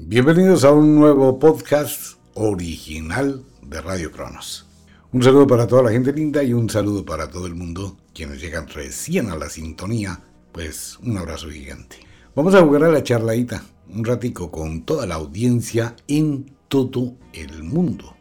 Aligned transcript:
Bienvenidos 0.00 0.62
a 0.64 0.70
un 0.70 0.94
nuevo 0.94 1.40
podcast 1.40 2.18
original 2.34 3.42
de 3.62 3.80
Radio 3.80 4.12
Cronos. 4.12 4.64
Un 5.12 5.24
saludo 5.24 5.48
para 5.48 5.66
toda 5.66 5.82
la 5.82 5.90
gente 5.90 6.12
linda 6.12 6.40
y 6.44 6.52
un 6.52 6.70
saludo 6.70 7.04
para 7.04 7.28
todo 7.28 7.48
el 7.48 7.56
mundo 7.56 7.96
quienes 8.14 8.40
llegan 8.40 8.68
recién 8.68 9.28
a 9.28 9.36
la 9.36 9.50
sintonía. 9.50 10.20
Pues 10.52 11.00
un 11.02 11.18
abrazo 11.18 11.50
gigante. 11.50 11.96
Vamos 12.36 12.54
a 12.54 12.62
jugar 12.62 12.84
a 12.84 12.92
la 12.92 13.02
charladita 13.02 13.64
un 13.92 14.04
ratico 14.04 14.52
con 14.52 14.82
toda 14.82 15.04
la 15.04 15.16
audiencia 15.16 15.96
en 16.06 16.54
todo 16.68 17.16
el 17.32 17.64
mundo. 17.64 18.14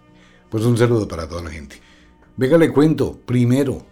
Pues 0.49 0.63
un 0.65 0.79
saludo 0.79 1.07
para 1.07 1.29
toda 1.29 1.43
la 1.43 1.51
gente. 1.51 1.79
Venga, 2.37 2.57
le 2.57 2.73
cuento 2.73 3.21
primero. 3.23 3.85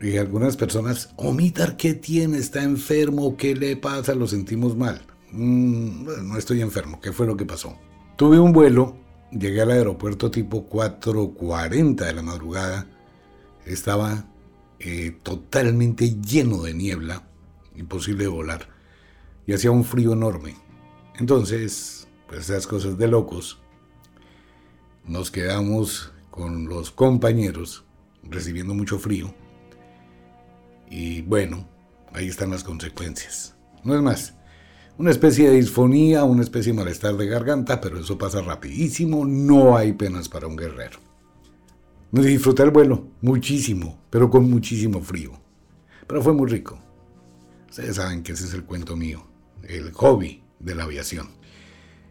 Y 0.00 0.16
algunas 0.16 0.56
personas, 0.56 1.10
Omitar, 1.16 1.76
¿qué 1.76 1.92
tiene? 1.92 2.38
¿Está 2.38 2.62
enfermo? 2.62 3.36
¿Qué 3.36 3.54
le 3.54 3.76
pasa? 3.76 4.14
Lo 4.14 4.26
sentimos 4.26 4.74
mal. 4.74 5.02
Mm, 5.32 6.28
no 6.28 6.38
estoy 6.38 6.60
enfermo, 6.60 7.00
¿qué 7.00 7.12
fue 7.12 7.26
lo 7.26 7.36
que 7.36 7.44
pasó? 7.44 7.76
Tuve 8.16 8.38
un 8.38 8.52
vuelo, 8.52 8.96
llegué 9.30 9.60
al 9.60 9.70
aeropuerto 9.72 10.30
tipo 10.30 10.68
4.40 10.68 11.96
de 11.96 12.14
la 12.14 12.22
madrugada, 12.22 12.86
estaba 13.64 14.26
eh, 14.78 15.18
totalmente 15.22 16.20
lleno 16.20 16.62
de 16.62 16.74
niebla, 16.74 17.28
imposible 17.74 18.24
de 18.24 18.30
volar, 18.30 18.68
y 19.46 19.52
hacía 19.52 19.70
un 19.70 19.84
frío 19.84 20.12
enorme. 20.12 20.54
Entonces, 21.18 22.08
pues 22.28 22.48
esas 22.48 22.66
cosas 22.66 22.96
de 22.96 23.08
locos, 23.08 23.58
nos 25.04 25.30
quedamos 25.30 26.12
con 26.30 26.68
los 26.68 26.90
compañeros 26.90 27.84
recibiendo 28.22 28.74
mucho 28.74 28.98
frío, 28.98 29.34
y 30.88 31.22
bueno, 31.22 31.68
ahí 32.12 32.28
están 32.28 32.50
las 32.50 32.64
consecuencias. 32.64 33.56
No 33.84 33.94
es 33.94 34.02
más, 34.02 34.34
una 34.98 35.10
especie 35.10 35.50
de 35.50 35.56
disfonía, 35.56 36.24
una 36.24 36.42
especie 36.42 36.72
de 36.72 36.78
malestar 36.78 37.16
de 37.16 37.26
garganta, 37.26 37.80
pero 37.80 37.98
eso 37.98 38.16
pasa 38.16 38.40
rapidísimo, 38.40 39.26
no 39.26 39.76
hay 39.76 39.92
penas 39.92 40.28
para 40.28 40.46
un 40.46 40.56
guerrero. 40.56 40.98
Me 42.12 42.24
disfruté 42.24 42.62
el 42.62 42.70
vuelo, 42.70 43.08
muchísimo, 43.20 43.98
pero 44.08 44.30
con 44.30 44.48
muchísimo 44.48 45.02
frío. 45.02 45.32
Pero 46.06 46.22
fue 46.22 46.32
muy 46.32 46.48
rico. 46.48 46.78
Ustedes 47.68 47.96
saben 47.96 48.22
que 48.22 48.32
ese 48.32 48.46
es 48.46 48.54
el 48.54 48.64
cuento 48.64 48.96
mío, 48.96 49.26
el 49.64 49.92
hobby 49.92 50.42
de 50.60 50.74
la 50.74 50.84
aviación. 50.84 51.28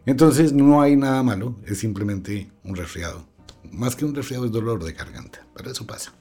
Entonces 0.04 0.52
no 0.52 0.80
hay 0.80 0.94
nada 0.94 1.24
malo, 1.24 1.56
es 1.66 1.78
simplemente 1.78 2.52
un 2.62 2.76
resfriado. 2.76 3.26
Más 3.72 3.96
que 3.96 4.04
un 4.04 4.14
resfriado 4.14 4.44
es 4.44 4.52
dolor 4.52 4.84
de 4.84 4.92
garganta, 4.92 5.44
pero 5.56 5.72
eso 5.72 5.86
pasa. 5.86 6.12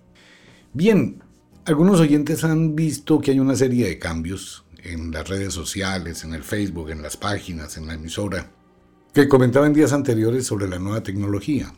Bien, 0.74 1.22
algunos 1.66 2.00
oyentes 2.00 2.44
han 2.44 2.76
visto 2.76 3.20
que 3.20 3.32
hay 3.32 3.40
una 3.40 3.56
serie 3.56 3.88
de 3.88 4.00
cambios 4.00 4.65
en 4.86 5.12
las 5.12 5.28
redes 5.28 5.54
sociales, 5.54 6.24
en 6.24 6.34
el 6.34 6.44
Facebook, 6.44 6.92
en 6.92 7.02
las 7.02 7.18
páginas, 7.18 7.78
en 7.78 7.88
la 7.88 7.96
emisora, 7.96 8.52
que 9.14 9.28
comentaba 9.28 9.66
en 9.66 9.74
días 9.74 9.94
anteriores 9.94 10.46
sobre 10.46 10.68
la 10.68 10.78
nueva 10.78 11.02
tecnología. 11.02 11.74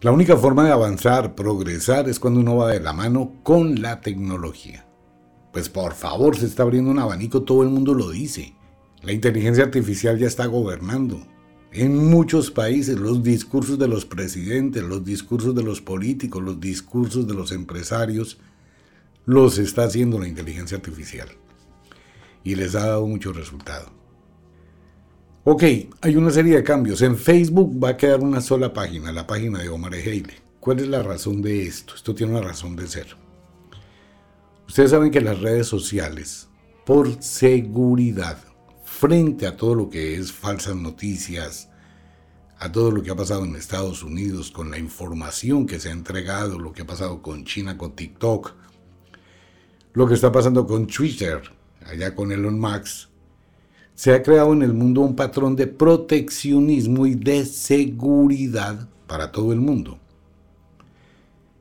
La 0.00 0.12
única 0.12 0.36
forma 0.36 0.64
de 0.64 0.70
avanzar, 0.70 1.34
progresar, 1.34 2.08
es 2.08 2.20
cuando 2.20 2.40
uno 2.40 2.56
va 2.56 2.70
de 2.70 2.80
la 2.80 2.92
mano 2.92 3.40
con 3.42 3.82
la 3.82 4.00
tecnología. 4.00 4.86
Pues 5.52 5.68
por 5.68 5.94
favor, 5.94 6.36
se 6.36 6.46
está 6.46 6.62
abriendo 6.62 6.90
un 6.90 7.00
abanico, 7.00 7.42
todo 7.42 7.62
el 7.62 7.70
mundo 7.70 7.94
lo 7.94 8.10
dice. 8.10 8.54
La 9.02 9.12
inteligencia 9.12 9.64
artificial 9.64 10.18
ya 10.18 10.28
está 10.28 10.46
gobernando. 10.46 11.20
En 11.72 11.96
muchos 11.96 12.50
países 12.50 12.98
los 12.98 13.22
discursos 13.22 13.78
de 13.78 13.88
los 13.88 14.04
presidentes, 14.04 14.82
los 14.82 15.04
discursos 15.04 15.54
de 15.54 15.64
los 15.64 15.80
políticos, 15.80 16.42
los 16.42 16.60
discursos 16.60 17.26
de 17.26 17.34
los 17.34 17.50
empresarios, 17.50 18.38
los 19.24 19.58
está 19.58 19.84
haciendo 19.84 20.18
la 20.18 20.28
inteligencia 20.28 20.76
artificial 20.76 21.28
y 22.48 22.54
les 22.54 22.74
ha 22.74 22.86
dado 22.86 23.06
mucho 23.06 23.30
resultado. 23.34 23.90
Ok, 25.44 25.62
hay 26.00 26.16
una 26.16 26.30
serie 26.30 26.56
de 26.56 26.64
cambios. 26.64 27.02
En 27.02 27.14
Facebook 27.14 27.78
va 27.84 27.90
a 27.90 27.96
quedar 27.98 28.20
una 28.20 28.40
sola 28.40 28.72
página, 28.72 29.12
la 29.12 29.26
página 29.26 29.58
de 29.58 29.68
Omar 29.68 29.94
Ejeile. 29.94 30.32
¿Cuál 30.58 30.80
es 30.80 30.88
la 30.88 31.02
razón 31.02 31.42
de 31.42 31.64
esto? 31.64 31.94
Esto 31.94 32.14
tiene 32.14 32.32
una 32.32 32.40
razón 32.40 32.74
de 32.74 32.88
ser. 32.88 33.08
Ustedes 34.66 34.92
saben 34.92 35.10
que 35.10 35.20
las 35.20 35.40
redes 35.40 35.66
sociales, 35.66 36.48
por 36.86 37.22
seguridad, 37.22 38.38
frente 38.82 39.46
a 39.46 39.54
todo 39.54 39.74
lo 39.74 39.90
que 39.90 40.14
es 40.14 40.32
falsas 40.32 40.74
noticias, 40.74 41.68
a 42.58 42.72
todo 42.72 42.90
lo 42.90 43.02
que 43.02 43.10
ha 43.10 43.16
pasado 43.16 43.44
en 43.44 43.56
Estados 43.56 44.02
Unidos 44.02 44.50
con 44.50 44.70
la 44.70 44.78
información 44.78 45.66
que 45.66 45.78
se 45.78 45.90
ha 45.90 45.92
entregado, 45.92 46.58
lo 46.58 46.72
que 46.72 46.80
ha 46.80 46.86
pasado 46.86 47.20
con 47.20 47.44
China, 47.44 47.76
con 47.76 47.94
TikTok, 47.94 48.54
lo 49.92 50.08
que 50.08 50.14
está 50.14 50.32
pasando 50.32 50.66
con 50.66 50.86
Twitter, 50.86 51.57
allá 51.88 52.14
con 52.14 52.32
Elon 52.32 52.58
Musk, 52.58 53.08
se 53.94 54.14
ha 54.14 54.22
creado 54.22 54.52
en 54.52 54.62
el 54.62 54.74
mundo 54.74 55.00
un 55.00 55.16
patrón 55.16 55.56
de 55.56 55.66
proteccionismo 55.66 57.06
y 57.06 57.14
de 57.14 57.44
seguridad 57.44 58.88
para 59.06 59.32
todo 59.32 59.52
el 59.52 59.60
mundo. 59.60 59.98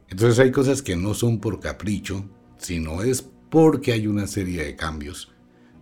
Entonces 0.10 0.38
hay 0.40 0.52
cosas 0.52 0.82
que 0.82 0.96
no 0.96 1.14
son 1.14 1.40
por 1.40 1.60
capricho, 1.60 2.26
sino 2.58 3.02
es 3.02 3.28
porque 3.50 3.92
hay 3.92 4.08
una 4.08 4.28
serie 4.28 4.64
de 4.64 4.76
cambios 4.76 5.32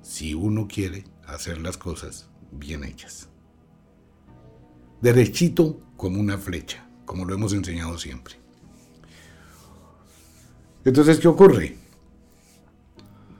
si 0.01 0.33
uno 0.33 0.67
quiere 0.67 1.03
hacer 1.27 1.59
las 1.59 1.77
cosas 1.77 2.29
bien 2.51 2.83
hechas. 2.83 3.27
Derechito 5.01 5.81
como 5.97 6.19
una 6.19 6.37
flecha, 6.37 6.87
como 7.05 7.25
lo 7.25 7.33
hemos 7.33 7.53
enseñado 7.53 7.97
siempre. 7.97 8.35
Entonces, 10.85 11.19
¿qué 11.19 11.27
ocurre? 11.27 11.84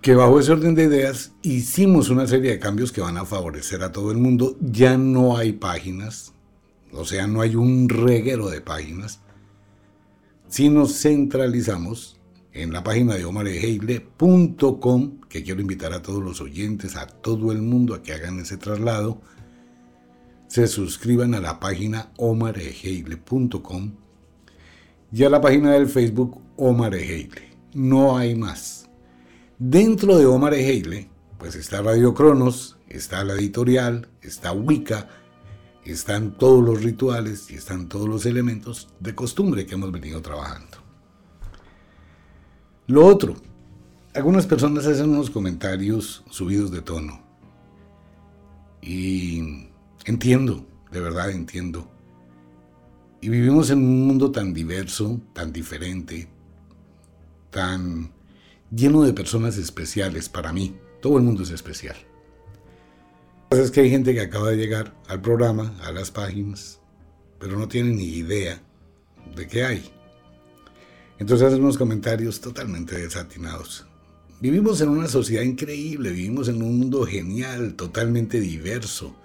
Que 0.06 0.14
bajo 0.14 0.40
ese 0.40 0.52
orden 0.52 0.76
de 0.76 0.84
ideas 0.84 1.32
hicimos 1.42 2.12
una 2.12 2.28
serie 2.28 2.52
de 2.52 2.60
cambios 2.60 2.92
que 2.92 3.02
van 3.02 3.18
a 3.18 3.26
favorecer 3.26 3.82
a 3.82 3.92
todo 3.92 4.12
el 4.12 4.20
mundo. 4.20 4.56
Ya 4.62 5.00
no 5.00 5.36
hay 5.36 5.54
páginas, 5.54 6.32
o 6.92 7.06
sea, 7.06 7.26
no 7.26 7.42
hay 7.42 7.56
un 7.56 7.90
reguero 7.90 8.50
de 8.50 8.62
páginas. 8.62 9.22
Si 10.48 10.70
nos 10.70 11.02
centralizamos 11.02 12.20
en 12.54 12.72
la 12.72 12.84
página 12.84 13.16
de 13.16 13.26
omareheile.com, 13.26 15.22
que 15.28 15.42
quiero 15.44 15.62
invitar 15.62 15.92
a 15.92 16.04
todos 16.04 16.22
los 16.22 16.40
oyentes, 16.40 16.98
a 16.98 17.08
todo 17.08 17.52
el 17.52 17.64
mundo 17.64 17.96
a 17.96 18.04
que 18.04 18.14
hagan 18.14 18.40
ese 18.40 18.58
traslado, 18.58 19.24
se 20.48 20.68
suscriban 20.68 21.34
a 21.34 21.40
la 21.40 21.60
página 21.60 22.12
omareheile.com 22.18 23.94
y 25.12 25.24
a 25.24 25.32
la 25.32 25.42
página 25.42 25.72
del 25.72 25.88
Facebook 25.88 26.40
Omareheile. 26.58 27.58
No 27.74 28.16
hay 28.16 28.36
más. 28.36 28.85
Dentro 29.58 30.18
de 30.18 30.26
Omar 30.26 30.54
Ejeile, 30.54 31.10
pues 31.38 31.56
está 31.56 31.82
Radio 31.82 32.14
Cronos, 32.14 32.78
está 32.90 33.24
la 33.24 33.36
editorial, 33.36 34.10
está 34.22 34.52
Wicca, 34.52 35.08
están 35.86 36.38
todos 36.38 36.62
los 36.62 36.84
rituales 36.84 37.50
y 37.50 37.56
están 37.56 37.88
todos 37.88 38.10
los 38.10 38.26
elementos 38.26 38.90
de 39.00 39.16
costumbre 39.16 39.66
que 39.66 39.76
hemos 39.76 39.94
venido 39.94 40.22
trabajando. 40.22 40.78
Lo 42.88 43.06
otro, 43.06 43.38
algunas 44.14 44.46
personas 44.46 44.88
hacen 44.88 45.12
unos 45.12 45.30
comentarios 45.30 46.26
subidos 46.30 46.70
de 46.70 46.82
tono. 46.82 47.24
Y 48.82 49.70
entiendo, 50.04 50.66
de 50.92 51.00
verdad 51.00 51.32
entiendo. 51.32 51.90
Y 53.22 53.30
vivimos 53.30 53.70
en 53.70 53.78
un 53.78 54.06
mundo 54.06 54.32
tan 54.32 54.54
diverso, 54.54 55.22
tan 55.32 55.54
diferente, 55.54 56.28
tan 57.52 58.15
lleno 58.72 59.04
de 59.04 59.14
personas 59.14 59.58
especiales 59.58 60.30
para 60.30 60.54
mí. 60.54 60.76
Todo 61.02 61.18
el 61.18 61.24
mundo 61.24 61.44
es 61.44 61.52
especial. 61.52 61.96
Es 63.52 63.72
que 63.72 63.82
hay 63.82 63.90
gente 63.90 64.14
que 64.14 64.22
acaba 64.22 64.50
de 64.50 64.58
llegar 64.58 64.96
al 65.08 65.22
programa, 65.22 65.76
a 65.84 65.92
las 65.92 66.12
páginas, 66.12 66.80
pero 67.40 67.58
no 67.58 67.68
tiene 67.68 67.92
ni 67.92 68.06
idea 68.06 68.62
de 69.36 69.48
qué 69.48 69.64
hay. 69.64 69.92
Entonces 71.20 71.48
hacen 71.48 71.62
unos 71.62 71.78
comentarios 71.78 72.42
totalmente 72.42 72.98
desatinados. 72.98 73.86
Vivimos 74.42 74.82
en 74.82 74.90
una 74.90 75.08
sociedad 75.08 75.44
increíble, 75.44 76.12
vivimos 76.12 76.50
en 76.50 76.62
un 76.62 76.78
mundo 76.78 77.06
genial, 77.06 77.76
totalmente 77.76 78.40
diverso, 78.40 79.16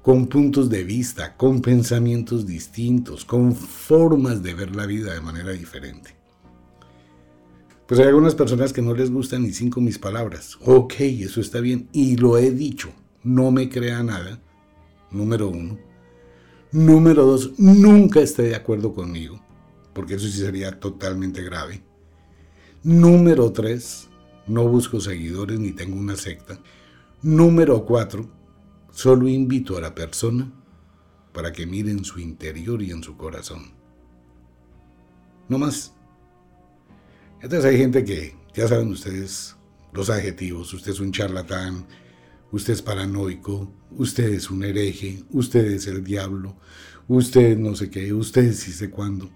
con 0.00 0.28
puntos 0.28 0.70
de 0.70 0.84
vista, 0.84 1.36
con 1.36 1.60
pensamientos 1.60 2.46
distintos, 2.46 3.24
con 3.24 3.54
formas 3.54 4.42
de 4.42 4.54
ver 4.54 4.76
la 4.76 4.86
vida 4.86 5.12
de 5.12 5.20
manera 5.20 5.52
diferente. 5.52 6.21
Pues 7.92 8.00
hay 8.00 8.08
algunas 8.08 8.34
personas 8.34 8.72
que 8.72 8.80
no 8.80 8.94
les 8.94 9.10
gustan 9.10 9.42
ni 9.42 9.52
cinco 9.52 9.78
mis 9.82 9.98
palabras. 9.98 10.56
Ok, 10.64 10.94
eso 11.00 11.42
está 11.42 11.60
bien. 11.60 11.90
Y 11.92 12.16
lo 12.16 12.38
he 12.38 12.50
dicho. 12.50 12.88
No 13.22 13.50
me 13.50 13.68
crea 13.68 14.02
nada. 14.02 14.40
Número 15.10 15.50
uno. 15.50 15.78
Número 16.70 17.26
dos, 17.26 17.52
nunca 17.58 18.20
esté 18.20 18.44
de 18.44 18.56
acuerdo 18.56 18.94
conmigo. 18.94 19.44
Porque 19.92 20.14
eso 20.14 20.26
sí 20.26 20.38
sería 20.38 20.80
totalmente 20.80 21.42
grave. 21.42 21.82
Número 22.82 23.52
tres, 23.52 24.08
no 24.46 24.66
busco 24.66 24.98
seguidores 24.98 25.60
ni 25.60 25.72
tengo 25.72 25.96
una 25.96 26.16
secta. 26.16 26.58
Número 27.20 27.84
cuatro, 27.84 28.26
solo 28.90 29.28
invito 29.28 29.76
a 29.76 29.82
la 29.82 29.94
persona 29.94 30.50
para 31.34 31.52
que 31.52 31.66
mire 31.66 31.90
en 31.90 32.06
su 32.06 32.20
interior 32.20 32.80
y 32.80 32.90
en 32.90 33.02
su 33.02 33.18
corazón. 33.18 33.72
No 35.46 35.58
más. 35.58 35.92
Entonces 37.42 37.64
hay 37.64 37.76
gente 37.76 38.04
que, 38.04 38.36
ya 38.54 38.68
saben 38.68 38.88
ustedes 38.88 39.56
los 39.92 40.08
adjetivos, 40.10 40.72
usted 40.72 40.92
es 40.92 41.00
un 41.00 41.10
charlatán, 41.10 41.84
usted 42.52 42.72
es 42.72 42.82
paranoico, 42.82 43.68
usted 43.90 44.32
es 44.32 44.48
un 44.48 44.62
hereje, 44.62 45.24
usted 45.30 45.66
es 45.66 45.88
el 45.88 46.04
diablo, 46.04 46.56
usted 47.08 47.58
no 47.58 47.74
sé 47.74 47.90
qué, 47.90 48.12
usted 48.12 48.52
sí 48.52 48.70
sé 48.72 48.90
cuándo. 48.90 49.28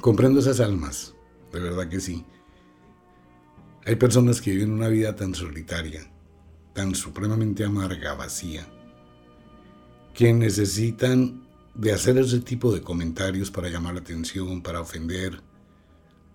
Comprendo 0.00 0.38
esas 0.38 0.60
almas, 0.60 1.14
de 1.52 1.58
verdad 1.58 1.88
que 1.88 2.00
sí. 2.00 2.24
Hay 3.84 3.96
personas 3.96 4.40
que 4.40 4.52
viven 4.52 4.70
una 4.70 4.88
vida 4.88 5.16
tan 5.16 5.34
solitaria, 5.34 6.08
tan 6.72 6.94
supremamente 6.94 7.64
amarga, 7.64 8.14
vacía, 8.14 8.64
que 10.14 10.32
necesitan 10.32 11.48
de 11.74 11.92
hacer 11.92 12.16
ese 12.18 12.38
tipo 12.40 12.72
de 12.72 12.80
comentarios 12.80 13.50
para 13.50 13.68
llamar 13.68 13.94
la 13.94 14.00
atención, 14.00 14.62
para 14.62 14.80
ofender, 14.80 15.49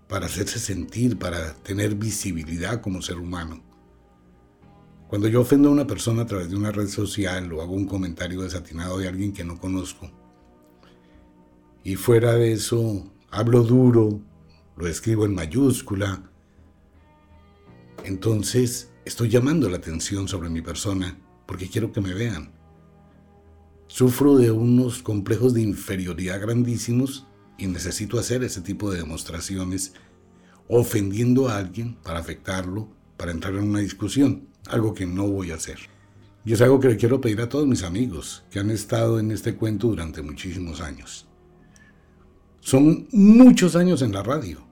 para 0.08 0.28
hacerse 0.28 0.60
sentir, 0.60 1.18
para 1.18 1.54
tener 1.56 1.96
visibilidad 1.96 2.82
como 2.82 3.02
ser 3.02 3.18
humano. 3.18 3.64
Cuando 5.08 5.28
yo 5.28 5.42
ofendo 5.42 5.70
a 5.70 5.72
una 5.72 5.88
persona 5.88 6.24
a 6.24 6.26
través 6.26 6.50
de 6.50 6.56
una 6.56 6.72
red 6.72 6.88
social 6.88 7.52
o 7.54 7.62
hago 7.62 7.74
un 7.74 7.86
comentario 7.86 8.42
desatinado 8.42 8.98
de 8.98 9.08
alguien 9.08 9.34
que 9.34 9.44
no 9.44 9.60
conozco, 9.60 10.12
y 11.84 11.96
fuera 11.96 12.34
de 12.34 12.54
eso 12.54 13.12
hablo 13.30 13.64
duro, 13.64 14.20
lo 14.76 14.88
escribo 14.88 15.26
en 15.26 15.36
mayúscula, 15.36 16.30
entonces 18.04 18.92
estoy 19.06 19.30
llamando 19.30 19.70
la 19.70 19.78
atención 19.78 20.28
sobre 20.28 20.50
mi 20.50 20.62
persona 20.62 21.18
porque 21.46 21.70
quiero 21.70 21.92
que 21.92 22.02
me 22.02 22.14
vean. 22.14 22.52
Sufro 23.88 24.36
de 24.38 24.52
unos 24.52 25.04
complejos 25.04 25.54
de 25.54 25.62
inferioridad 25.62 26.42
grandísimos 26.42 27.28
y 27.58 27.68
necesito 27.68 28.20
hacer 28.20 28.44
ese 28.44 28.62
tipo 28.62 28.92
de 28.92 29.00
demostraciones 29.00 29.94
ofendiendo 30.68 31.50
a 31.50 31.58
alguien 31.58 31.96
para 32.04 32.20
afectarlo, 32.20 32.90
para 33.18 33.32
entrar 33.32 33.54
en 33.56 33.70
una 33.70 33.80
discusión, 33.80 34.48
algo 34.68 34.94
que 34.94 35.06
no 35.06 35.28
voy 35.28 35.52
a 35.52 35.56
hacer. 35.56 35.78
Y 36.44 36.54
es 36.54 36.62
algo 36.62 36.80
que 36.80 36.90
le 36.90 36.98
quiero 36.98 37.22
pedir 37.22 37.42
a 37.42 37.50
todos 37.50 37.68
mis 37.68 37.84
amigos 37.84 38.44
que 38.52 38.60
han 38.60 38.70
estado 38.70 39.20
en 39.20 39.32
este 39.32 39.56
cuento 39.56 39.88
durante 39.88 40.22
muchísimos 40.22 40.82
años. 40.82 41.28
Son 42.60 43.08
muchos 43.12 43.76
años 43.76 44.02
en 44.02 44.12
la 44.12 44.24
radio, 44.24 44.66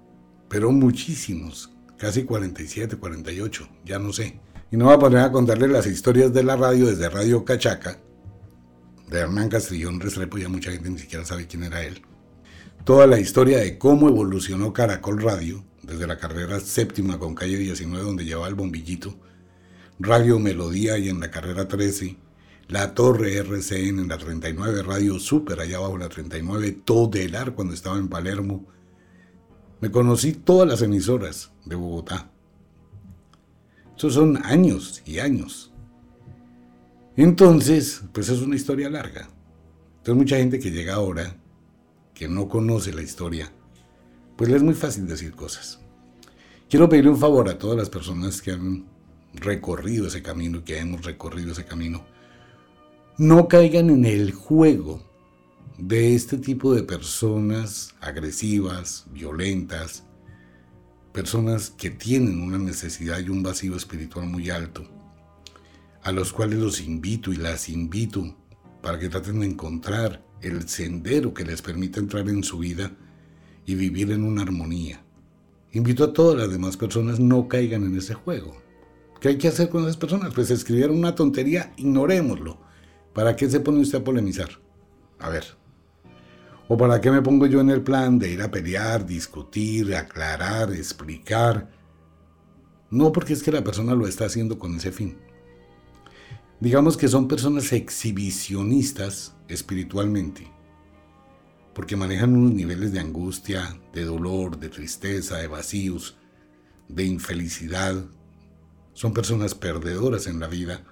pero 0.50 0.72
muchísimos, 0.72 1.72
casi 1.98 2.24
47, 2.24 2.98
48, 2.98 3.68
ya 3.86 4.00
no 4.00 4.14
sé. 4.14 4.40
Y 4.72 4.78
no 4.78 4.86
voy 4.86 4.96
a 4.96 5.00
poner 5.00 5.20
a 5.20 5.32
contarles 5.32 5.70
las 5.70 5.86
historias 5.86 6.34
de 6.34 6.44
la 6.44 6.56
radio 6.56 6.88
desde 6.88 7.10
Radio 7.10 7.46
Cachaca, 7.46 8.00
de 9.10 9.20
Hernán 9.20 9.50
Castrillón 9.50 10.00
Restrepo, 10.00 10.38
ya 10.38 10.50
mucha 10.50 10.72
gente 10.72 10.90
ni 10.90 10.98
siquiera 10.98 11.24
sabe 11.24 11.46
quién 11.46 11.64
era 11.64 11.84
él. 11.84 12.02
Toda 12.84 13.08
la 13.08 13.18
historia 13.18 13.60
de 13.60 13.78
cómo 13.78 14.10
evolucionó 14.10 14.74
Caracol 14.74 15.22
Radio, 15.22 15.64
desde 15.84 16.06
la 16.06 16.18
carrera 16.18 16.60
séptima 16.60 17.18
con 17.18 17.34
calle 17.34 17.58
19, 17.58 18.04
donde 18.04 18.26
llevaba 18.26 18.50
el 18.50 18.56
bombillito, 18.56 19.16
Radio 20.00 20.38
Melodía 20.38 20.98
y 20.98 21.08
en 21.08 21.22
la 21.22 21.32
carrera 21.32 21.70
13, 21.70 22.18
la 22.68 22.94
Torre 22.94 23.38
RCN 23.38 24.00
en 24.00 24.10
la 24.10 24.18
39, 24.18 24.84
Radio 24.84 25.18
Super 25.18 25.62
allá 25.62 25.78
abajo 25.78 25.94
en 25.94 26.02
la 26.02 26.10
39, 26.10 26.82
Todelar 26.84 27.56
cuando 27.56 27.74
estaba 27.74 27.98
en 27.98 28.10
Palermo. 28.10 28.66
Me 29.80 29.90
conocí 29.90 30.34
todas 30.34 30.68
las 30.68 30.82
emisoras 30.82 31.54
de 31.64 31.78
Bogotá. 31.78 32.32
Esos 33.96 34.16
son 34.16 34.44
años 34.44 35.02
y 35.06 35.20
años. 35.20 35.72
Entonces, 37.16 38.04
pues 38.12 38.28
es 38.28 38.42
una 38.42 38.58
historia 38.58 38.90
larga. 38.90 39.30
Entonces 40.00 40.16
mucha 40.16 40.36
gente 40.36 40.60
que 40.60 40.72
llega 40.72 40.96
ahora, 40.96 41.38
que 42.14 42.28
no 42.28 42.48
conoce 42.48 42.94
la 42.94 43.02
historia, 43.02 43.52
pues 44.36 44.50
le 44.50 44.58
es 44.58 44.64
muy 44.64 44.74
fácil 44.74 45.08
decir 45.08 45.34
cosas. 45.34 45.80
Quiero 46.70 46.90
pedirle 46.90 47.12
un 47.12 47.20
favor 47.20 47.50
a 47.50 47.58
todas 47.58 47.78
las 47.78 47.90
personas 47.90 48.42
que 48.42 48.52
han 48.52 48.86
recorrido 49.34 50.08
ese 50.08 50.22
camino, 50.22 50.64
que 50.64 50.80
hemos 50.80 51.04
recorrido 51.04 51.52
ese 51.52 51.66
camino. 51.66 52.06
No 53.18 53.48
caigan 53.48 53.90
en 53.90 54.06
el 54.06 54.32
juego 54.32 55.02
de 55.78 56.16
este 56.16 56.38
tipo 56.38 56.74
de 56.74 56.84
personas 56.84 57.94
agresivas, 58.00 59.06
violentas, 59.12 60.04
personas 61.12 61.70
que 61.70 61.90
tienen 61.92 62.42
una 62.42 62.58
necesidad 62.58 63.20
y 63.20 63.30
un 63.30 63.44
vacío 63.44 63.76
espiritual 63.76 64.28
muy 64.28 64.50
alto 64.50 64.88
a 66.04 66.12
los 66.12 66.34
cuales 66.34 66.60
los 66.60 66.82
invito 66.82 67.32
y 67.32 67.38
las 67.38 67.70
invito 67.70 68.36
para 68.82 69.00
que 69.00 69.10
traten 69.10 69.40
de 69.40 69.46
encontrar 69.46 70.22
el 70.44 70.68
sendero 70.68 71.34
que 71.34 71.46
les 71.46 71.62
permita 71.62 72.00
entrar 72.00 72.28
en 72.30 72.44
su 72.44 72.60
vida 72.60 72.92
y 73.66 73.76
vivir 73.76 74.12
en 74.12 74.24
una 74.24 74.44
armonía. 74.44 75.02
Invito 75.72 76.04
a 76.04 76.14
todas 76.14 76.38
las 76.38 76.52
demás 76.52 76.78
personas 76.78 77.20
no 77.20 77.48
caigan 77.48 77.84
en 77.86 77.98
ese 77.98 78.14
juego. 78.14 78.56
¿Qué 79.20 79.30
hay 79.30 79.38
que 79.38 79.48
hacer 79.48 79.70
con 79.70 79.84
esas 79.84 79.98
personas? 79.98 80.34
Pues 80.34 80.52
escribieron 80.52 80.98
una 80.98 81.16
tontería, 81.16 81.74
ignorémoslo. 81.78 82.60
¿Para 83.14 83.36
qué 83.36 83.50
se 83.50 83.60
pone 83.60 83.80
usted 83.80 84.00
a 84.00 84.04
polemizar? 84.04 84.50
A 85.20 85.30
ver. 85.30 85.46
¿O 86.68 86.78
para 86.78 87.00
qué 87.00 87.10
me 87.10 87.22
pongo 87.22 87.46
yo 87.46 87.62
en 87.62 87.70
el 87.70 87.82
plan 87.82 88.20
de 88.20 88.32
ir 88.32 88.42
a 88.42 88.52
pelear, 88.52 89.06
discutir, 89.06 89.96
aclarar, 89.96 90.74
explicar? 90.74 91.72
No 92.90 93.12
porque 93.12 93.34
es 93.34 93.44
que 93.44 93.52
la 93.52 93.64
persona 93.64 93.96
lo 93.96 94.08
está 94.08 94.26
haciendo 94.26 94.60
con 94.60 94.76
ese 94.76 94.92
fin. 94.92 95.18
Digamos 96.60 96.98
que 96.98 97.08
son 97.08 97.28
personas 97.28 97.72
exhibicionistas 97.74 99.33
espiritualmente, 99.48 100.48
porque 101.74 101.96
manejan 101.96 102.36
unos 102.36 102.54
niveles 102.54 102.92
de 102.94 103.00
angustia, 103.00 103.80
de 103.94 104.06
dolor, 104.06 104.60
de 104.60 104.70
tristeza, 104.70 105.38
de 105.38 105.48
vacíos, 105.48 106.18
de 106.88 107.06
infelicidad. 107.06 108.06
Son 108.94 109.14
personas 109.14 109.56
perdedoras 109.56 110.28
en 110.28 110.40
la 110.40 110.48
vida, 110.48 110.84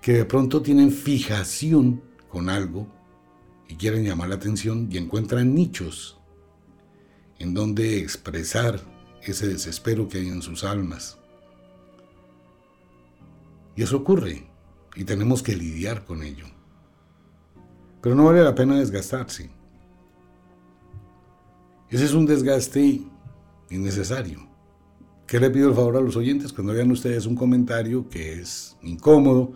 que 0.00 0.12
de 0.12 0.24
pronto 0.24 0.62
tienen 0.62 0.92
fijación 0.92 2.02
con 2.28 2.48
algo 2.48 2.86
y 3.68 3.76
quieren 3.76 4.04
llamar 4.04 4.28
la 4.28 4.34
atención 4.36 4.88
y 4.90 4.98
encuentran 4.98 5.54
nichos 5.54 6.18
en 7.38 7.54
donde 7.54 7.98
expresar 7.98 8.80
ese 9.22 9.48
desespero 9.48 10.08
que 10.08 10.18
hay 10.18 10.28
en 10.28 10.42
sus 10.42 10.64
almas. 10.64 11.18
Y 13.76 13.82
eso 13.82 13.96
ocurre 13.96 14.46
y 14.94 15.04
tenemos 15.04 15.42
que 15.42 15.56
lidiar 15.56 16.04
con 16.04 16.22
ello. 16.22 16.46
Pero 18.04 18.14
no 18.14 18.26
vale 18.26 18.44
la 18.44 18.54
pena 18.54 18.78
desgastarse. 18.78 19.48
Ese 21.88 22.04
es 22.04 22.12
un 22.12 22.26
desgaste 22.26 23.00
innecesario. 23.70 24.46
¿Qué 25.26 25.40
le 25.40 25.48
pido 25.48 25.70
el 25.70 25.74
favor 25.74 25.96
a 25.96 26.02
los 26.02 26.14
oyentes 26.14 26.52
cuando 26.52 26.74
vean 26.74 26.90
ustedes 26.90 27.24
un 27.24 27.34
comentario 27.34 28.06
que 28.10 28.34
es 28.34 28.76
incómodo? 28.82 29.54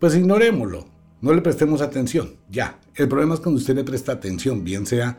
Pues 0.00 0.16
ignorémoslo, 0.16 0.88
no 1.20 1.32
le 1.32 1.42
prestemos 1.42 1.80
atención. 1.80 2.34
Ya, 2.50 2.80
el 2.96 3.06
problema 3.06 3.34
es 3.34 3.40
cuando 3.40 3.60
usted 3.60 3.76
le 3.76 3.84
presta 3.84 4.10
atención, 4.10 4.64
bien 4.64 4.84
sea 4.84 5.14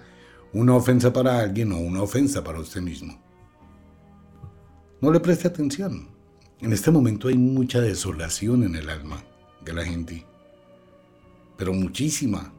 una 0.52 0.76
ofensa 0.76 1.14
para 1.14 1.40
alguien 1.40 1.72
o 1.72 1.78
una 1.78 2.02
ofensa 2.02 2.44
para 2.44 2.60
usted 2.60 2.82
mismo. 2.82 3.18
No 5.00 5.10
le 5.10 5.22
preste 5.22 5.48
atención. 5.48 6.10
En 6.60 6.74
este 6.74 6.92
momento 6.92 7.30
hay 7.30 7.38
mucha 7.38 7.80
desolación 7.80 8.66
en 8.66 8.76
el 8.76 8.90
alma 8.90 9.24
de 9.64 9.72
la 9.72 9.86
gente, 9.86 10.26
pero 11.58 11.74
muchísima. 11.74 12.54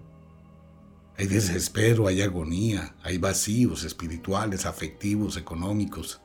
Hay 1.18 1.26
desespero, 1.26 2.06
hay 2.06 2.22
agonía, 2.22 2.94
hay 3.02 3.18
vacíos 3.18 3.84
espirituales, 3.84 4.66
afectivos, 4.66 5.36
económicos. 5.36 6.20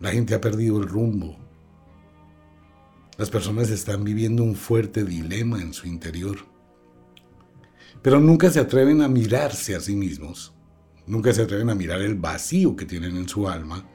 La 0.00 0.10
gente 0.10 0.34
ha 0.34 0.40
perdido 0.40 0.78
el 0.78 0.88
rumbo. 0.88 1.36
Las 3.18 3.30
personas 3.30 3.70
están 3.70 4.04
viviendo 4.04 4.42
un 4.42 4.56
fuerte 4.56 5.04
dilema 5.04 5.60
en 5.60 5.74
su 5.74 5.86
interior. 5.86 6.38
Pero 8.00 8.20
nunca 8.20 8.50
se 8.50 8.58
atreven 8.58 9.02
a 9.02 9.08
mirarse 9.08 9.76
a 9.76 9.80
sí 9.80 9.94
mismos. 9.94 10.54
Nunca 11.06 11.32
se 11.32 11.42
atreven 11.42 11.68
a 11.70 11.74
mirar 11.74 12.00
el 12.00 12.14
vacío 12.14 12.74
que 12.74 12.86
tienen 12.86 13.16
en 13.16 13.28
su 13.28 13.48
alma 13.48 13.86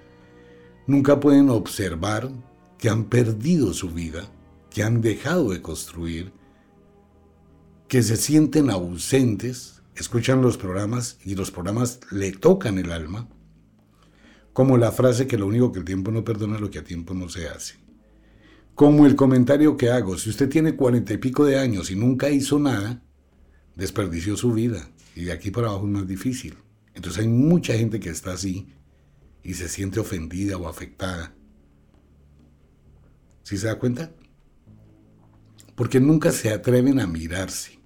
nunca 0.88 1.20
pueden 1.20 1.50
observar 1.50 2.32
que 2.80 2.90
han 2.90 3.06
perdido 3.06 3.74
su 3.74 3.90
vida, 3.90 4.32
que 4.72 4.84
han 4.84 5.02
dejado 5.02 5.52
de 5.52 5.62
construir, 5.62 6.32
que 7.88 8.04
se 8.04 8.18
sienten 8.18 8.70
ausentes, 8.70 9.82
escuchan 9.96 10.42
los 10.42 10.58
programas 10.58 11.18
y 11.24 11.36
los 11.36 11.52
programas 11.52 12.00
le 12.12 12.32
tocan 12.32 12.78
el 12.78 12.92
alma, 12.92 13.28
como 14.54 14.78
la 14.78 14.92
frase 14.92 15.28
que 15.28 15.38
lo 15.38 15.48
único 15.48 15.72
que 15.72 15.80
el 15.80 15.86
tiempo 15.86 16.12
no 16.12 16.24
perdona 16.24 16.56
es 16.56 16.62
lo 16.62 16.70
que 16.70 16.80
a 16.80 16.84
tiempo 16.84 17.14
no 17.14 17.30
se 17.30 17.48
hace. 17.48 17.76
Como 18.76 19.06
el 19.06 19.16
comentario 19.16 19.78
que 19.78 19.90
hago, 19.90 20.18
si 20.18 20.30
usted 20.30 20.50
tiene 20.50 20.76
cuarenta 20.76 21.14
y 21.14 21.18
pico 21.18 21.46
de 21.46 21.58
años 21.58 21.90
y 21.90 21.96
nunca 21.96 22.30
hizo 22.30 22.60
nada, 22.60 23.04
desperdició 23.76 24.36
su 24.36 24.54
vida 24.54 24.90
y 25.16 25.26
de 25.26 25.32
aquí 25.32 25.50
para 25.50 25.68
abajo 25.68 25.86
es 25.86 25.92
más 25.92 26.08
difícil. 26.08 26.58
Entonces 26.94 27.22
hay 27.22 27.28
mucha 27.28 27.74
gente 27.74 28.00
que 28.00 28.10
está 28.10 28.34
así 28.34 28.68
y 29.44 29.54
se 29.54 29.70
siente 29.70 30.00
ofendida 30.00 30.58
o 30.58 30.68
afectada. 30.68 31.34
¿Sí 33.44 33.58
se 33.58 33.68
da 33.68 33.80
cuenta? 33.80 34.12
Porque 35.76 36.00
nunca 36.00 36.32
se 36.32 36.52
atreven 36.52 37.00
a 37.00 37.08
mirarse, 37.08 37.77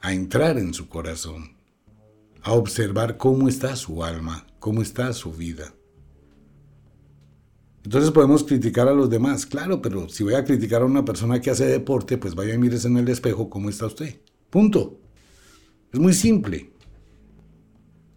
a 0.00 0.12
entrar 0.12 0.58
en 0.58 0.74
su 0.74 0.88
corazón, 0.88 1.56
a 2.42 2.52
observar 2.52 3.16
cómo 3.16 3.48
está 3.48 3.74
su 3.76 4.04
alma, 4.04 4.46
cómo 4.58 4.82
está 4.82 5.12
su 5.12 5.32
vida. 5.32 5.74
Entonces 7.84 8.10
podemos 8.10 8.44
criticar 8.44 8.88
a 8.88 8.92
los 8.92 9.08
demás, 9.08 9.46
claro, 9.46 9.80
pero 9.80 10.08
si 10.08 10.22
voy 10.22 10.34
a 10.34 10.44
criticar 10.44 10.82
a 10.82 10.86
una 10.86 11.04
persona 11.04 11.40
que 11.40 11.50
hace 11.50 11.66
deporte, 11.66 12.18
pues 12.18 12.34
vaya 12.34 12.54
y 12.54 12.58
mírese 12.58 12.88
en 12.88 12.98
el 12.98 13.08
espejo 13.08 13.48
cómo 13.48 13.70
está 13.70 13.86
usted. 13.86 14.20
Punto. 14.50 15.00
Es 15.92 15.98
muy 15.98 16.12
simple. 16.12 16.70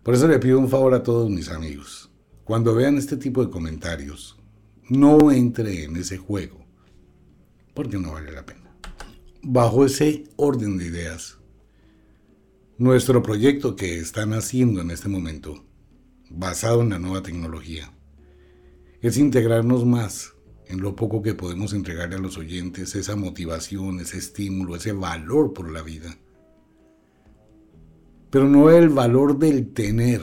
Por 0.03 0.13
eso 0.13 0.27
le 0.27 0.39
pido 0.39 0.59
un 0.59 0.67
favor 0.67 0.93
a 0.93 1.03
todos 1.03 1.29
mis 1.29 1.49
amigos. 1.49 2.09
Cuando 2.43 2.75
vean 2.75 2.97
este 2.97 3.17
tipo 3.17 3.45
de 3.45 3.51
comentarios, 3.51 4.37
no 4.89 5.31
entre 5.31 5.85
en 5.85 5.95
ese 5.95 6.17
juego, 6.17 6.65
porque 7.73 7.97
no 7.97 8.11
vale 8.11 8.31
la 8.31 8.45
pena. 8.45 8.75
Bajo 9.41 9.85
ese 9.85 10.25
orden 10.35 10.77
de 10.77 10.87
ideas, 10.87 11.37
nuestro 12.81 13.21
proyecto 13.21 13.75
que 13.75 13.99
están 13.99 14.33
haciendo 14.33 14.81
en 14.81 14.91
este 14.91 15.07
momento, 15.07 15.63
basado 16.29 16.81
en 16.81 16.89
la 16.89 16.99
nueva 16.99 17.21
tecnología, 17.21 17.93
es 19.01 19.17
integrarnos 19.17 19.85
más 19.85 20.33
en 20.65 20.81
lo 20.81 20.95
poco 20.95 21.21
que 21.21 21.33
podemos 21.33 21.73
entregarle 21.73 22.15
a 22.15 22.19
los 22.19 22.37
oyentes, 22.37 22.95
esa 22.95 23.15
motivación, 23.15 23.99
ese 23.99 24.17
estímulo, 24.17 24.75
ese 24.75 24.93
valor 24.93 25.53
por 25.53 25.71
la 25.71 25.81
vida 25.83 26.17
pero 28.31 28.47
no 28.47 28.71
el 28.71 28.87
valor 28.89 29.37
del 29.37 29.73
tener, 29.73 30.21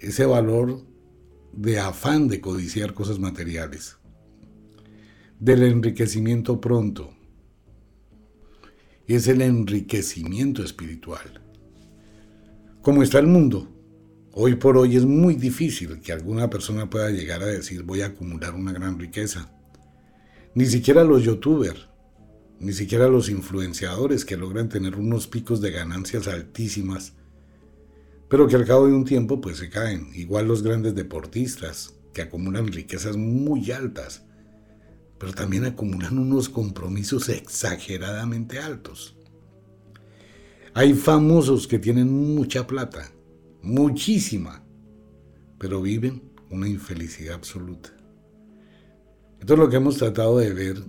ese 0.00 0.26
valor 0.26 0.84
de 1.52 1.78
afán 1.78 2.26
de 2.26 2.40
codiciar 2.40 2.94
cosas 2.94 3.20
materiales, 3.20 3.96
del 5.38 5.62
enriquecimiento 5.62 6.60
pronto. 6.60 7.14
Es 9.06 9.28
el 9.28 9.40
enriquecimiento 9.40 10.64
espiritual. 10.64 11.47
Como 12.82 13.02
está 13.02 13.18
el 13.18 13.26
mundo, 13.26 13.68
hoy 14.32 14.54
por 14.54 14.76
hoy 14.76 14.96
es 14.96 15.04
muy 15.04 15.34
difícil 15.34 16.00
que 16.00 16.12
alguna 16.12 16.48
persona 16.48 16.88
pueda 16.88 17.10
llegar 17.10 17.42
a 17.42 17.46
decir 17.46 17.82
voy 17.82 18.02
a 18.02 18.06
acumular 18.06 18.54
una 18.54 18.72
gran 18.72 18.98
riqueza. 18.98 19.52
Ni 20.54 20.66
siquiera 20.66 21.04
los 21.04 21.22
youtubers, 21.22 21.88
ni 22.60 22.72
siquiera 22.72 23.08
los 23.08 23.28
influenciadores 23.28 24.24
que 24.24 24.36
logran 24.36 24.68
tener 24.68 24.96
unos 24.96 25.26
picos 25.26 25.60
de 25.60 25.70
ganancias 25.70 26.28
altísimas 26.28 27.14
pero 28.28 28.46
que 28.46 28.56
al 28.56 28.66
cabo 28.66 28.86
de 28.86 28.92
un 28.92 29.04
tiempo 29.04 29.40
pues 29.40 29.56
se 29.58 29.70
caen. 29.70 30.10
Igual 30.14 30.46
los 30.46 30.62
grandes 30.62 30.94
deportistas, 30.94 31.94
que 32.12 32.22
acumulan 32.22 32.68
riquezas 32.68 33.16
muy 33.16 33.70
altas, 33.70 34.24
pero 35.18 35.32
también 35.32 35.64
acumulan 35.64 36.18
unos 36.18 36.48
compromisos 36.48 37.28
exageradamente 37.28 38.58
altos. 38.58 39.16
Hay 40.78 40.94
famosos 40.94 41.66
que 41.66 41.80
tienen 41.80 42.36
mucha 42.36 42.64
plata, 42.64 43.10
muchísima, 43.62 44.62
pero 45.58 45.82
viven 45.82 46.30
una 46.50 46.68
infelicidad 46.68 47.34
absoluta. 47.34 47.90
Entonces 49.40 49.58
lo 49.58 49.68
que 49.68 49.74
hemos 49.74 49.96
tratado 49.98 50.38
de 50.38 50.52
ver, 50.52 50.84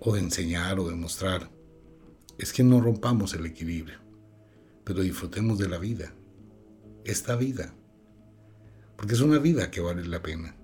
o 0.00 0.14
de 0.14 0.20
enseñar, 0.20 0.80
o 0.80 0.88
de 0.88 0.96
mostrar, 0.96 1.48
es 2.38 2.52
que 2.52 2.64
no 2.64 2.80
rompamos 2.80 3.34
el 3.34 3.46
equilibrio, 3.46 4.00
pero 4.82 5.02
disfrutemos 5.02 5.60
de 5.60 5.68
la 5.68 5.78
vida 5.78 6.12
esta 7.04 7.36
vida. 7.36 7.72
Porque 8.96 9.14
es 9.14 9.20
una 9.20 9.38
vida 9.38 9.70
que 9.70 9.80
vale 9.80 10.04
la 10.08 10.22
pena, 10.22 10.56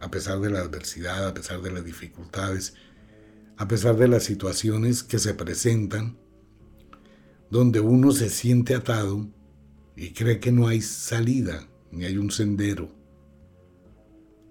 a 0.00 0.10
pesar 0.10 0.40
de 0.40 0.50
la 0.50 0.58
adversidad, 0.58 1.28
a 1.28 1.34
pesar 1.34 1.62
de 1.62 1.70
las 1.70 1.84
dificultades, 1.84 2.74
a 3.56 3.68
pesar 3.68 3.96
de 3.96 4.08
las 4.08 4.24
situaciones 4.24 5.04
que 5.04 5.20
se 5.20 5.34
presentan, 5.34 6.18
donde 7.52 7.80
uno 7.80 8.12
se 8.12 8.30
siente 8.30 8.74
atado 8.74 9.28
y 9.94 10.14
cree 10.14 10.40
que 10.40 10.50
no 10.50 10.68
hay 10.68 10.80
salida, 10.80 11.68
ni 11.90 12.06
hay 12.06 12.16
un 12.16 12.30
sendero. 12.30 12.88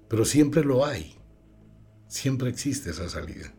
Pero 0.07 0.23
siempre 0.23 0.63
lo 0.63 0.85
hay, 0.85 1.15
siempre 2.07 2.51
existe 2.51 2.91
esa 2.91 3.09
salida. 3.09 3.55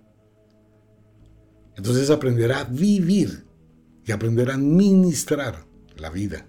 Entonces 1.76 2.08
aprender 2.08 2.52
a 2.52 2.62
vivir 2.62 3.44
y 4.06 4.12
aprender 4.12 4.48
a 4.48 4.54
administrar 4.54 5.66
la 5.96 6.10
vida. 6.10 6.46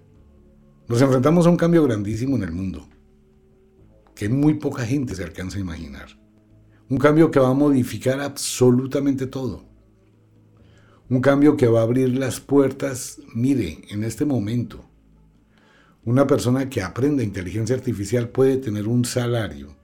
Nos 0.87 1.01
enfrentamos 1.01 1.47
a 1.47 1.49
un 1.49 1.57
cambio 1.57 1.83
grandísimo 1.83 2.35
en 2.35 2.43
el 2.43 2.51
mundo, 2.51 2.87
que 4.13 4.29
muy 4.29 4.53
poca 4.59 4.85
gente 4.85 5.15
se 5.15 5.23
alcanza 5.23 5.57
a 5.57 5.61
imaginar. 5.61 6.09
Un 6.91 6.99
cambio 6.99 7.31
que 7.31 7.39
va 7.39 7.49
a 7.49 7.55
modificar 7.55 8.19
absolutamente 8.19 9.25
todo. 9.25 9.72
Un 11.09 11.21
cambio 11.21 11.57
que 11.57 11.67
va 11.67 11.81
a 11.81 11.83
abrir 11.83 12.17
las 12.17 12.39
puertas, 12.39 13.19
mire, 13.33 13.79
en 13.89 14.03
este 14.03 14.25
momento. 14.25 14.89
Una 16.05 16.27
persona 16.27 16.69
que 16.69 16.81
aprende 16.81 17.23
inteligencia 17.23 17.75
artificial 17.75 18.29
puede 18.29 18.57
tener 18.57 18.87
un 18.87 19.05
salario 19.05 19.75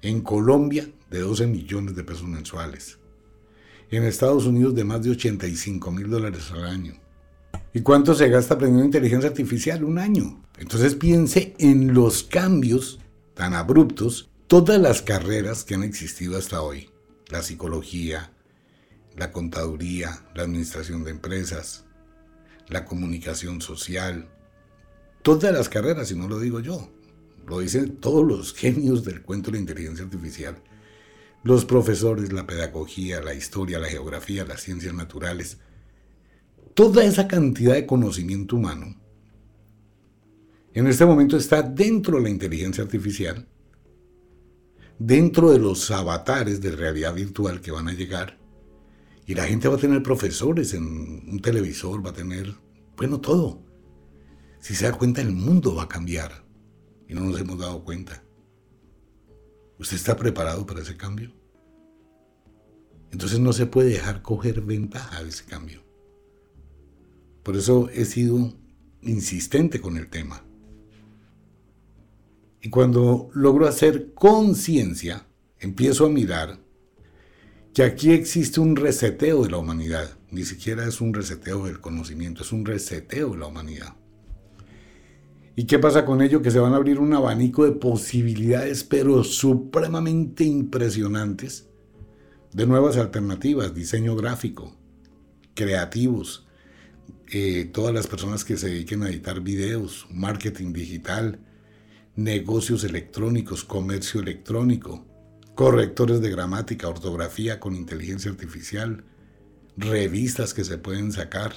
en 0.00 0.20
Colombia 0.20 0.88
de 1.10 1.20
12 1.20 1.46
millones 1.46 1.94
de 1.94 2.04
pesos 2.04 2.24
mensuales. 2.24 2.98
En 3.90 4.04
Estados 4.04 4.46
Unidos 4.46 4.74
de 4.74 4.84
más 4.84 5.02
de 5.02 5.10
85 5.10 5.90
mil 5.90 6.10
dólares 6.10 6.50
al 6.50 6.64
año 6.64 7.02
¿Y 7.74 7.80
cuánto 7.80 8.14
se 8.14 8.28
gasta 8.28 8.54
aprendiendo 8.54 8.84
inteligencia 8.84 9.30
artificial? 9.30 9.84
Un 9.84 9.98
año. 9.98 10.42
Entonces 10.58 10.94
piense 10.94 11.54
en 11.58 11.94
los 11.94 12.22
cambios 12.22 13.00
tan 13.34 13.54
abruptos, 13.54 14.28
todas 14.46 14.78
las 14.78 15.00
carreras 15.00 15.64
que 15.64 15.74
han 15.74 15.82
existido 15.82 16.36
hasta 16.36 16.60
hoy. 16.60 16.90
La 17.28 17.42
psicología, 17.42 18.31
la 19.16 19.32
contaduría, 19.32 20.24
la 20.34 20.44
administración 20.44 21.04
de 21.04 21.10
empresas, 21.10 21.84
la 22.68 22.84
comunicación 22.84 23.60
social. 23.60 24.28
Todas 25.22 25.52
las 25.52 25.68
carreras, 25.68 26.10
y 26.10 26.16
no 26.16 26.28
lo 26.28 26.40
digo 26.40 26.60
yo, 26.60 26.90
lo 27.46 27.60
dicen 27.60 27.96
todos 27.96 28.26
los 28.26 28.54
genios 28.54 29.04
del 29.04 29.22
cuento 29.22 29.50
de 29.50 29.56
la 29.56 29.60
inteligencia 29.60 30.04
artificial. 30.04 30.62
Los 31.44 31.64
profesores, 31.64 32.32
la 32.32 32.46
pedagogía, 32.46 33.20
la 33.20 33.34
historia, 33.34 33.78
la 33.78 33.88
geografía, 33.88 34.44
las 34.44 34.62
ciencias 34.62 34.94
naturales, 34.94 35.58
toda 36.74 37.04
esa 37.04 37.26
cantidad 37.28 37.74
de 37.74 37.86
conocimiento 37.86 38.56
humano 38.56 39.02
en 40.74 40.86
este 40.86 41.04
momento 41.04 41.36
está 41.36 41.62
dentro 41.62 42.16
de 42.16 42.22
la 42.22 42.30
inteligencia 42.30 42.82
artificial, 42.82 43.46
dentro 44.98 45.50
de 45.50 45.58
los 45.58 45.90
avatares 45.90 46.62
de 46.62 46.70
realidad 46.70 47.14
virtual 47.14 47.60
que 47.60 47.70
van 47.70 47.88
a 47.88 47.92
llegar. 47.92 48.38
Y 49.26 49.34
la 49.34 49.44
gente 49.44 49.68
va 49.68 49.76
a 49.76 49.80
tener 49.80 50.02
profesores 50.02 50.74
en 50.74 50.84
un 50.84 51.40
televisor, 51.40 52.04
va 52.04 52.10
a 52.10 52.14
tener, 52.14 52.54
bueno, 52.96 53.20
todo. 53.20 53.62
Si 54.60 54.74
se 54.74 54.86
da 54.86 54.92
cuenta, 54.92 55.20
el 55.20 55.32
mundo 55.32 55.74
va 55.74 55.84
a 55.84 55.88
cambiar. 55.88 56.44
Y 57.08 57.14
no 57.14 57.22
nos 57.22 57.40
hemos 57.40 57.58
dado 57.58 57.84
cuenta. 57.84 58.24
¿Usted 59.78 59.96
está 59.96 60.16
preparado 60.16 60.66
para 60.66 60.80
ese 60.80 60.96
cambio? 60.96 61.32
Entonces 63.10 63.38
no 63.38 63.52
se 63.52 63.66
puede 63.66 63.90
dejar 63.90 64.22
coger 64.22 64.62
ventaja 64.62 65.22
de 65.22 65.28
ese 65.28 65.44
cambio. 65.44 65.82
Por 67.42 67.56
eso 67.56 67.88
he 67.90 68.04
sido 68.04 68.54
insistente 69.02 69.80
con 69.80 69.96
el 69.96 70.08
tema. 70.08 70.44
Y 72.60 72.70
cuando 72.70 73.28
logro 73.34 73.66
hacer 73.66 74.14
conciencia, 74.14 75.26
empiezo 75.58 76.06
a 76.06 76.10
mirar 76.10 76.60
que 77.74 77.82
aquí 77.82 78.12
existe 78.12 78.60
un 78.60 78.76
reseteo 78.76 79.44
de 79.44 79.50
la 79.50 79.58
humanidad. 79.58 80.18
Ni 80.30 80.44
siquiera 80.44 80.86
es 80.86 81.00
un 81.00 81.14
reseteo 81.14 81.66
del 81.66 81.80
conocimiento, 81.80 82.42
es 82.42 82.52
un 82.52 82.64
reseteo 82.64 83.30
de 83.30 83.38
la 83.38 83.46
humanidad. 83.46 83.94
¿Y 85.54 85.64
qué 85.64 85.78
pasa 85.78 86.04
con 86.04 86.22
ello? 86.22 86.40
Que 86.40 86.50
se 86.50 86.58
van 86.58 86.72
a 86.72 86.76
abrir 86.76 86.98
un 86.98 87.12
abanico 87.12 87.64
de 87.64 87.72
posibilidades, 87.72 88.84
pero 88.84 89.22
supremamente 89.24 90.44
impresionantes, 90.44 91.68
de 92.52 92.66
nuevas 92.66 92.96
alternativas, 92.96 93.74
diseño 93.74 94.14
gráfico, 94.16 94.76
creativos, 95.54 96.46
eh, 97.30 97.70
todas 97.72 97.94
las 97.94 98.06
personas 98.06 98.44
que 98.44 98.58
se 98.58 98.68
dediquen 98.68 99.02
a 99.02 99.08
editar 99.08 99.40
videos, 99.40 100.06
marketing 100.10 100.72
digital, 100.72 101.38
negocios 102.14 102.84
electrónicos, 102.84 103.64
comercio 103.64 104.20
electrónico, 104.20 105.06
correctores 105.62 106.20
de 106.20 106.28
gramática, 106.28 106.88
ortografía 106.88 107.60
con 107.60 107.76
inteligencia 107.76 108.32
artificial, 108.32 109.04
revistas 109.76 110.54
que 110.54 110.64
se 110.64 110.76
pueden 110.76 111.12
sacar. 111.12 111.52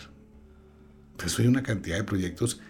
Pues 1.18 1.40
hay 1.40 1.48
una 1.48 1.64
cantidad 1.64 1.98
de 1.98 2.04
proyectos 2.04 2.62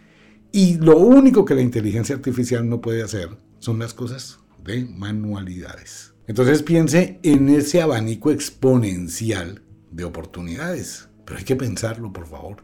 y 0.54 0.75
lo 0.75 0.98
único 0.98 1.44
que 1.44 1.54
la 1.56 1.62
inteligencia 1.62 2.15
artificial 2.15 2.70
no 2.70 2.80
puede 2.80 3.04
hacer 3.04 3.38
son 3.60 3.80
las 3.80 3.94
cosas 3.94 4.39
de 4.63 4.86
manualidades. 4.86 6.13
Entonces 6.25 6.63
piense 6.63 7.20
en 7.22 7.50
ese 7.50 7.82
abanico 7.82 8.32
exponencial 8.32 9.62
de 9.92 10.06
oportunidades. 10.06 11.10
Pero 11.25 11.39
hay 11.39 11.44
que 11.44 11.58
pensarlo, 11.58 12.13
por 12.13 12.27
favor. 12.27 12.63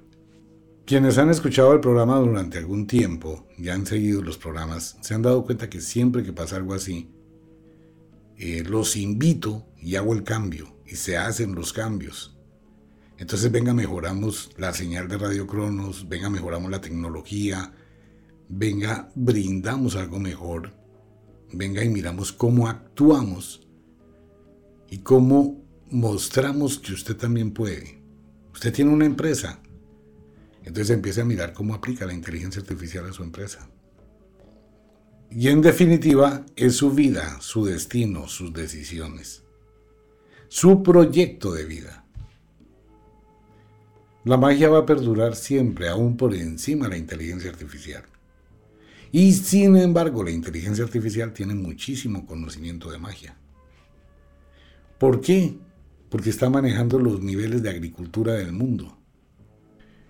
Quienes 0.85 1.17
han 1.17 1.29
escuchado 1.29 1.73
el 1.73 1.81
programa 1.81 2.19
durante 2.19 2.57
algún 2.57 2.87
tiempo 2.87 3.49
y 3.57 3.67
han 3.67 3.85
seguido 3.85 4.21
los 4.21 4.37
programas, 4.37 4.97
se 5.01 5.13
han 5.13 5.23
dado 5.23 5.43
cuenta 5.43 5.69
que 5.69 5.81
siempre 5.81 6.23
que 6.23 6.31
pasa 6.31 6.55
algo 6.55 6.73
así, 6.73 7.09
eh, 8.43 8.63
los 8.63 8.95
invito 8.95 9.67
y 9.79 9.97
hago 9.97 10.15
el 10.15 10.23
cambio 10.23 10.75
y 10.87 10.95
se 10.95 11.15
hacen 11.15 11.53
los 11.53 11.73
cambios. 11.73 12.35
Entonces 13.19 13.51
venga, 13.51 13.71
mejoramos 13.71 14.49
la 14.57 14.73
señal 14.73 15.07
de 15.07 15.19
Radio 15.19 15.45
Cronos, 15.45 16.09
venga, 16.09 16.27
mejoramos 16.31 16.71
la 16.71 16.81
tecnología, 16.81 17.71
venga, 18.49 19.11
brindamos 19.13 19.95
algo 19.95 20.17
mejor, 20.17 20.73
venga 21.53 21.83
y 21.83 21.89
miramos 21.89 22.31
cómo 22.31 22.67
actuamos 22.67 23.61
y 24.89 24.97
cómo 25.03 25.63
mostramos 25.91 26.79
que 26.79 26.93
usted 26.93 27.15
también 27.15 27.51
puede. 27.51 28.01
Usted 28.53 28.73
tiene 28.73 28.89
una 28.89 29.05
empresa, 29.05 29.61
entonces 30.63 30.89
empiece 30.89 31.21
a 31.21 31.25
mirar 31.25 31.53
cómo 31.53 31.75
aplica 31.75 32.07
la 32.07 32.13
inteligencia 32.15 32.59
artificial 32.59 33.07
a 33.07 33.13
su 33.13 33.21
empresa. 33.21 33.69
Y 35.33 35.47
en 35.47 35.61
definitiva, 35.61 36.45
es 36.57 36.75
su 36.75 36.91
vida, 36.91 37.39
su 37.39 37.63
destino, 37.63 38.27
sus 38.27 38.51
decisiones, 38.51 39.43
su 40.49 40.83
proyecto 40.83 41.53
de 41.53 41.63
vida. 41.63 42.05
La 44.25 44.35
magia 44.35 44.69
va 44.69 44.79
a 44.79 44.85
perdurar 44.85 45.37
siempre, 45.37 45.87
aún 45.87 46.17
por 46.17 46.35
encima 46.35 46.85
de 46.85 46.91
la 46.91 46.97
inteligencia 46.97 47.49
artificial. 47.49 48.03
Y 49.13 49.31
sin 49.31 49.77
embargo, 49.77 50.21
la 50.23 50.31
inteligencia 50.31 50.83
artificial 50.83 51.31
tiene 51.33 51.55
muchísimo 51.55 52.25
conocimiento 52.25 52.91
de 52.91 52.97
magia. 52.97 53.37
¿Por 54.97 55.21
qué? 55.21 55.57
Porque 56.09 56.29
está 56.29 56.49
manejando 56.49 56.99
los 56.99 57.21
niveles 57.21 57.63
de 57.63 57.69
agricultura 57.69 58.33
del 58.33 58.51
mundo. 58.51 58.97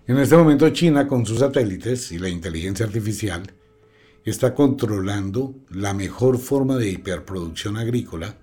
En 0.08 0.18
este 0.18 0.36
momento 0.36 0.68
China, 0.70 1.06
con 1.06 1.24
sus 1.24 1.38
satélites 1.38 2.10
y 2.10 2.18
la 2.18 2.28
inteligencia 2.28 2.84
artificial, 2.84 3.44
está 4.30 4.54
controlando 4.54 5.54
la 5.70 5.94
mejor 5.94 6.38
forma 6.38 6.76
de 6.76 6.90
hiperproducción 6.90 7.76
agrícola 7.76 8.36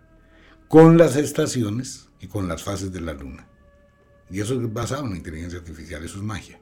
con 0.67 0.97
las 0.97 1.15
estaciones 1.15 2.09
y 2.19 2.27
con 2.27 2.47
las 2.47 2.63
fases 2.63 2.91
de 2.91 3.01
la 3.01 3.13
luna. 3.13 3.47
Y 4.29 4.41
eso 4.41 4.53
es 4.59 4.73
basado 4.73 5.05
en 5.05 5.11
la 5.11 5.17
inteligencia 5.17 5.59
artificial, 5.59 6.03
eso 6.03 6.17
es 6.17 6.23
magia. 6.23 6.59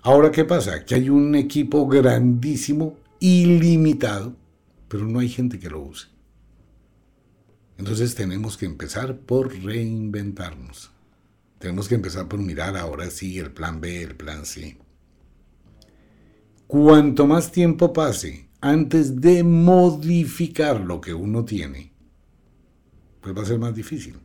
Ahora, 0.00 0.32
¿qué 0.32 0.44
pasa? 0.44 0.84
Que 0.84 0.96
hay 0.96 1.08
un 1.08 1.34
equipo 1.36 1.86
grandísimo, 1.86 2.98
ilimitado, 3.20 4.36
pero 4.88 5.06
no 5.06 5.20
hay 5.20 5.28
gente 5.28 5.60
que 5.60 5.70
lo 5.70 5.80
use. 5.80 6.08
Entonces 7.78 8.14
tenemos 8.14 8.56
que 8.56 8.66
empezar 8.66 9.18
por 9.18 9.54
reinventarnos. 9.54 10.90
Tenemos 11.58 11.88
que 11.88 11.94
empezar 11.94 12.26
por 12.26 12.40
mirar 12.40 12.76
ahora 12.76 13.08
sí 13.10 13.38
el 13.38 13.52
plan 13.52 13.80
B, 13.80 14.02
el 14.02 14.16
plan 14.16 14.44
C. 14.44 14.76
Cuanto 16.72 17.26
más 17.26 17.52
tiempo 17.52 17.92
pase 17.92 18.48
antes 18.62 19.20
de 19.20 19.44
modificar 19.44 20.80
lo 20.80 21.02
que 21.02 21.12
uno 21.12 21.44
tiene, 21.44 21.92
pues 23.20 23.36
va 23.36 23.42
a 23.42 23.44
ser 23.44 23.58
más 23.58 23.74
difícil. 23.74 24.18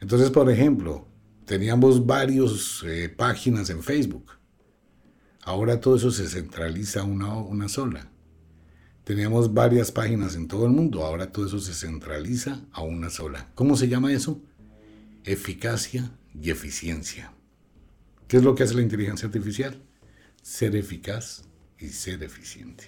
Entonces, 0.00 0.30
por 0.30 0.50
ejemplo, 0.50 1.06
teníamos 1.44 2.06
varias 2.06 2.82
eh, 2.86 3.10
páginas 3.14 3.68
en 3.68 3.82
Facebook. 3.82 4.30
Ahora 5.42 5.78
todo 5.78 5.96
eso 5.96 6.10
se 6.10 6.26
centraliza 6.26 7.02
a 7.02 7.04
una, 7.04 7.34
una 7.34 7.68
sola. 7.68 8.10
Teníamos 9.04 9.52
varias 9.52 9.92
páginas 9.92 10.36
en 10.36 10.48
todo 10.48 10.64
el 10.64 10.72
mundo. 10.72 11.04
Ahora 11.04 11.32
todo 11.32 11.44
eso 11.44 11.60
se 11.60 11.74
centraliza 11.74 12.64
a 12.72 12.80
una 12.80 13.10
sola. 13.10 13.50
¿Cómo 13.54 13.76
se 13.76 13.88
llama 13.88 14.10
eso? 14.10 14.40
Eficacia 15.24 16.12
y 16.32 16.48
eficiencia. 16.48 17.34
¿Qué 18.26 18.38
es 18.38 18.42
lo 18.42 18.54
que 18.54 18.62
hace 18.62 18.74
la 18.74 18.80
inteligencia 18.80 19.26
artificial? 19.26 19.82
Ser 20.44 20.76
eficaz 20.76 21.44
y 21.78 21.88
ser 21.88 22.22
eficiente. 22.22 22.84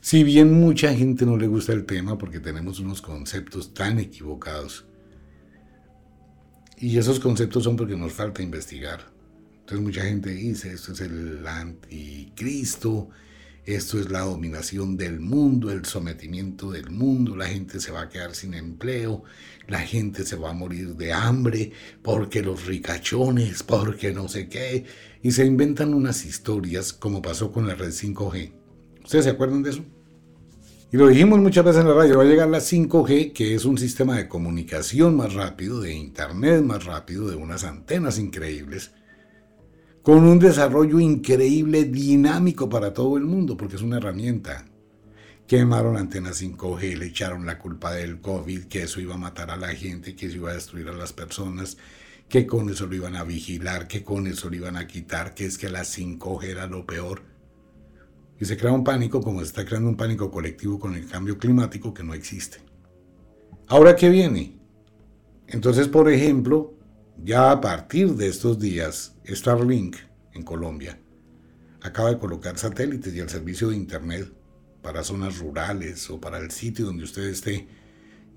Si 0.00 0.22
bien 0.22 0.52
mucha 0.52 0.94
gente 0.94 1.26
no 1.26 1.36
le 1.36 1.48
gusta 1.48 1.72
el 1.72 1.84
tema 1.84 2.16
porque 2.16 2.38
tenemos 2.38 2.78
unos 2.78 3.02
conceptos 3.02 3.74
tan 3.74 3.98
equivocados, 3.98 4.86
y 6.78 6.98
esos 6.98 7.18
conceptos 7.18 7.64
son 7.64 7.74
porque 7.76 7.96
nos 7.96 8.12
falta 8.12 8.42
investigar. 8.42 9.00
Entonces 9.58 9.80
mucha 9.80 10.02
gente 10.04 10.30
dice, 10.30 10.72
esto 10.72 10.92
es 10.92 11.00
el 11.00 11.44
anticristo, 11.44 13.08
esto 13.66 13.98
es 13.98 14.10
la 14.10 14.20
dominación 14.20 14.96
del 14.96 15.18
mundo, 15.18 15.72
el 15.72 15.84
sometimiento 15.84 16.70
del 16.70 16.90
mundo, 16.90 17.36
la 17.36 17.46
gente 17.46 17.80
se 17.80 17.90
va 17.90 18.02
a 18.02 18.08
quedar 18.08 18.34
sin 18.34 18.54
empleo, 18.54 19.24
la 19.66 19.80
gente 19.80 20.24
se 20.24 20.36
va 20.36 20.50
a 20.50 20.54
morir 20.54 20.94
de 20.94 21.12
hambre, 21.12 21.72
porque 22.00 22.42
los 22.42 22.66
ricachones, 22.66 23.64
porque 23.64 24.12
no 24.12 24.28
sé 24.28 24.48
qué, 24.48 24.84
y 25.20 25.32
se 25.32 25.44
inventan 25.44 25.94
unas 25.94 26.24
historias 26.24 26.92
como 26.92 27.20
pasó 27.20 27.50
con 27.50 27.66
la 27.66 27.74
red 27.74 27.90
5G. 27.90 28.52
¿Ustedes 29.02 29.24
se 29.24 29.30
acuerdan 29.30 29.64
de 29.64 29.70
eso? 29.70 29.84
Y 30.92 30.96
lo 30.96 31.08
dijimos 31.08 31.40
muchas 31.40 31.64
veces 31.64 31.80
en 31.80 31.88
la 31.88 31.94
radio, 31.94 32.18
va 32.18 32.22
a 32.22 32.26
llegar 32.26 32.48
la 32.48 32.60
5G, 32.60 33.32
que 33.32 33.56
es 33.56 33.64
un 33.64 33.76
sistema 33.76 34.16
de 34.16 34.28
comunicación 34.28 35.16
más 35.16 35.34
rápido, 35.34 35.80
de 35.80 35.92
internet 35.92 36.62
más 36.62 36.84
rápido, 36.84 37.28
de 37.28 37.34
unas 37.34 37.64
antenas 37.64 38.20
increíbles, 38.20 38.92
con 40.06 40.24
un 40.24 40.38
desarrollo 40.38 41.00
increíble, 41.00 41.82
dinámico 41.82 42.68
para 42.68 42.94
todo 42.94 43.16
el 43.16 43.24
mundo, 43.24 43.56
porque 43.56 43.74
es 43.74 43.82
una 43.82 43.96
herramienta. 43.96 44.64
Quemaron 45.48 45.96
antenas 45.96 46.40
5G, 46.40 46.96
le 46.96 47.06
echaron 47.06 47.44
la 47.44 47.58
culpa 47.58 47.90
del 47.90 48.20
COVID, 48.20 48.66
que 48.66 48.84
eso 48.84 49.00
iba 49.00 49.16
a 49.16 49.18
matar 49.18 49.50
a 49.50 49.56
la 49.56 49.74
gente, 49.74 50.14
que 50.14 50.26
eso 50.26 50.36
iba 50.36 50.52
a 50.52 50.54
destruir 50.54 50.86
a 50.86 50.92
las 50.92 51.12
personas, 51.12 51.76
que 52.28 52.46
con 52.46 52.70
eso 52.70 52.86
lo 52.86 52.94
iban 52.94 53.16
a 53.16 53.24
vigilar, 53.24 53.88
que 53.88 54.04
con 54.04 54.28
eso 54.28 54.48
lo 54.48 54.54
iban 54.54 54.76
a 54.76 54.86
quitar, 54.86 55.34
que 55.34 55.44
es 55.44 55.58
que 55.58 55.68
la 55.68 55.80
5G 55.80 56.44
era 56.44 56.68
lo 56.68 56.86
peor. 56.86 57.22
Y 58.38 58.44
se 58.44 58.56
crea 58.56 58.70
un 58.70 58.84
pánico 58.84 59.20
como 59.20 59.40
se 59.40 59.46
está 59.46 59.64
creando 59.64 59.88
un 59.88 59.96
pánico 59.96 60.30
colectivo 60.30 60.78
con 60.78 60.94
el 60.94 61.08
cambio 61.08 61.36
climático 61.36 61.92
que 61.92 62.04
no 62.04 62.14
existe. 62.14 62.58
Ahora, 63.66 63.96
¿qué 63.96 64.08
viene? 64.08 64.56
Entonces, 65.48 65.88
por 65.88 66.08
ejemplo, 66.08 66.75
ya 67.22 67.50
a 67.50 67.60
partir 67.60 68.14
de 68.14 68.28
estos 68.28 68.58
días, 68.58 69.14
Starlink 69.26 69.96
en 70.32 70.42
Colombia 70.42 70.98
acaba 71.86 72.10
de 72.10 72.18
colocar 72.18 72.58
satélites 72.58 73.14
y 73.14 73.20
el 73.20 73.28
servicio 73.28 73.70
de 73.70 73.76
Internet 73.76 74.32
para 74.82 75.02
zonas 75.02 75.38
rurales 75.38 76.10
o 76.10 76.20
para 76.20 76.38
el 76.38 76.50
sitio 76.50 76.86
donde 76.86 77.04
usted 77.04 77.22
esté. 77.24 77.68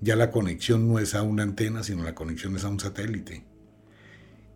Ya 0.00 0.16
la 0.16 0.30
conexión 0.30 0.88
no 0.88 0.98
es 0.98 1.14
a 1.14 1.22
una 1.22 1.42
antena, 1.42 1.82
sino 1.82 2.02
la 2.02 2.14
conexión 2.14 2.56
es 2.56 2.64
a 2.64 2.68
un 2.68 2.80
satélite. 2.80 3.44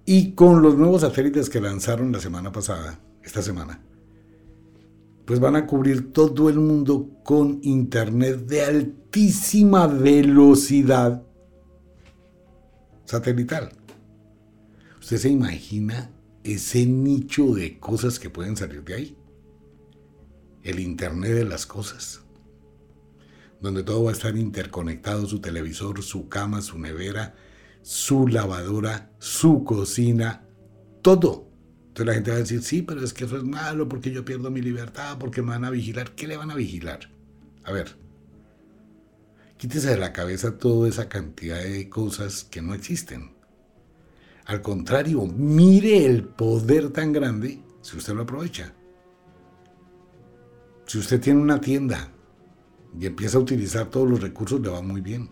Y 0.06 0.32
con 0.32 0.62
los 0.62 0.76
nuevos 0.76 1.02
satélites 1.02 1.50
que 1.50 1.60
lanzaron 1.60 2.12
la 2.12 2.20
semana 2.20 2.52
pasada, 2.52 3.00
esta 3.22 3.42
semana, 3.42 3.80
pues 5.24 5.40
van 5.40 5.56
a 5.56 5.66
cubrir 5.66 6.12
todo 6.12 6.48
el 6.48 6.58
mundo 6.58 7.10
con 7.22 7.60
Internet 7.62 8.46
de 8.46 8.62
altísima 8.62 9.86
velocidad 9.86 11.22
satelital. 13.04 13.70
¿Usted 15.04 15.18
se 15.18 15.28
imagina 15.28 16.10
ese 16.44 16.86
nicho 16.86 17.54
de 17.54 17.78
cosas 17.78 18.18
que 18.18 18.30
pueden 18.30 18.56
salir 18.56 18.82
de 18.84 18.94
ahí? 18.94 19.18
El 20.62 20.80
Internet 20.80 21.34
de 21.34 21.44
las 21.44 21.66
cosas. 21.66 22.22
Donde 23.60 23.82
todo 23.82 24.04
va 24.04 24.12
a 24.12 24.14
estar 24.14 24.34
interconectado, 24.34 25.26
su 25.26 25.42
televisor, 25.42 26.02
su 26.02 26.30
cama, 26.30 26.62
su 26.62 26.78
nevera, 26.78 27.34
su 27.82 28.28
lavadora, 28.28 29.12
su 29.18 29.62
cocina, 29.62 30.46
todo. 31.02 31.50
Entonces 31.88 32.06
la 32.06 32.14
gente 32.14 32.30
va 32.30 32.38
a 32.38 32.40
decir, 32.40 32.62
sí, 32.62 32.80
pero 32.80 33.04
es 33.04 33.12
que 33.12 33.26
eso 33.26 33.36
es 33.36 33.44
malo 33.44 33.86
porque 33.86 34.10
yo 34.10 34.24
pierdo 34.24 34.50
mi 34.50 34.62
libertad, 34.62 35.18
porque 35.18 35.42
me 35.42 35.50
van 35.50 35.66
a 35.66 35.70
vigilar. 35.70 36.14
¿Qué 36.14 36.26
le 36.26 36.38
van 36.38 36.50
a 36.50 36.54
vigilar? 36.54 37.10
A 37.64 37.72
ver, 37.72 37.94
quítese 39.58 39.90
de 39.90 39.98
la 39.98 40.14
cabeza 40.14 40.56
toda 40.56 40.88
esa 40.88 41.10
cantidad 41.10 41.62
de 41.62 41.90
cosas 41.90 42.44
que 42.44 42.62
no 42.62 42.72
existen. 42.72 43.33
Al 44.46 44.60
contrario, 44.60 45.26
mire 45.26 46.04
el 46.04 46.24
poder 46.24 46.90
tan 46.90 47.12
grande 47.12 47.62
si 47.80 47.96
usted 47.96 48.14
lo 48.14 48.22
aprovecha. 48.22 48.74
Si 50.86 50.98
usted 50.98 51.20
tiene 51.20 51.40
una 51.40 51.60
tienda 51.60 52.10
y 52.98 53.06
empieza 53.06 53.38
a 53.38 53.40
utilizar 53.40 53.86
todos 53.86 54.08
los 54.08 54.20
recursos, 54.20 54.60
le 54.60 54.68
va 54.68 54.82
muy 54.82 55.00
bien. 55.00 55.30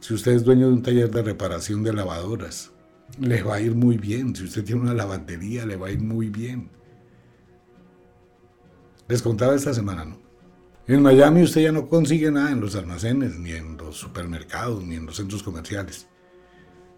Si 0.00 0.12
usted 0.12 0.32
es 0.32 0.44
dueño 0.44 0.66
de 0.66 0.74
un 0.74 0.82
taller 0.82 1.10
de 1.10 1.22
reparación 1.22 1.82
de 1.82 1.92
lavadoras, 1.92 2.72
le 3.18 3.42
va 3.42 3.54
a 3.54 3.60
ir 3.60 3.74
muy 3.74 3.96
bien. 3.96 4.34
Si 4.34 4.44
usted 4.44 4.64
tiene 4.64 4.82
una 4.82 4.94
lavandería, 4.94 5.64
le 5.64 5.76
va 5.76 5.86
a 5.86 5.92
ir 5.92 6.00
muy 6.00 6.28
bien. 6.28 6.70
Les 9.06 9.22
contaba 9.22 9.54
esta 9.54 9.72
semana, 9.72 10.04
¿no? 10.04 10.18
En 10.86 11.00
Miami 11.00 11.42
usted 11.42 11.62
ya 11.62 11.72
no 11.72 11.88
consigue 11.88 12.30
nada 12.30 12.50
en 12.50 12.60
los 12.60 12.74
almacenes, 12.74 13.38
ni 13.38 13.52
en 13.52 13.76
los 13.76 13.96
supermercados, 13.96 14.84
ni 14.84 14.96
en 14.96 15.06
los 15.06 15.16
centros 15.16 15.42
comerciales. 15.42 16.08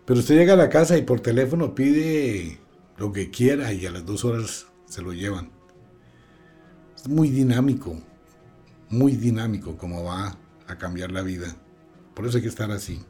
Pero 0.07 0.21
usted 0.21 0.37
llega 0.37 0.53
a 0.53 0.57
la 0.57 0.69
casa 0.69 0.97
y 0.97 1.03
por 1.03 1.21
teléfono 1.21 1.75
pide 1.75 2.61
lo 2.97 3.13
que 3.13 3.31
quiera 3.31 3.73
y 3.73 3.85
a 3.87 3.91
las 3.91 4.07
dos 4.07 4.25
horas 4.25 4.69
se 4.87 5.03
lo 5.03 5.13
llevan. 5.13 5.51
Es 6.95 7.09
muy 7.09 7.29
dinámico, 7.29 8.01
muy 8.89 9.17
dinámico 9.17 9.77
como 9.77 10.05
va 10.05 10.39
a 10.69 10.79
cambiar 10.79 11.11
la 11.11 11.23
vida. 11.23 11.57
Por 12.15 12.25
eso 12.25 12.37
hay 12.37 12.45
que 12.45 12.49
estar 12.49 12.71
así. 12.71 13.03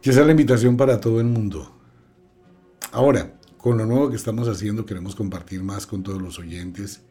Que 0.00 0.10
esa 0.10 0.20
es 0.20 0.26
la 0.26 0.32
invitación 0.32 0.78
para 0.78 0.98
todo 0.98 1.20
el 1.20 1.26
mundo. 1.26 1.76
Ahora, 2.90 3.38
con 3.58 3.76
lo 3.76 3.84
nuevo 3.84 4.08
que 4.08 4.16
estamos 4.16 4.48
haciendo, 4.48 4.86
queremos 4.86 5.14
compartir 5.14 5.62
más 5.62 5.86
con 5.86 6.02
todos 6.02 6.22
los 6.22 6.38
oyentes. 6.38 7.02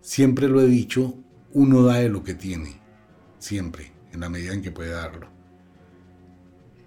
Siempre 0.00 0.48
lo 0.48 0.60
he 0.60 0.66
dicho, 0.66 1.14
uno 1.52 1.82
da 1.82 1.96
de 1.96 2.08
lo 2.08 2.22
que 2.22 2.34
tiene. 2.34 2.80
Siempre, 3.40 3.90
en 4.12 4.20
la 4.20 4.28
medida 4.28 4.54
en 4.54 4.62
que 4.62 4.70
puede 4.70 4.90
darlo 4.90 5.39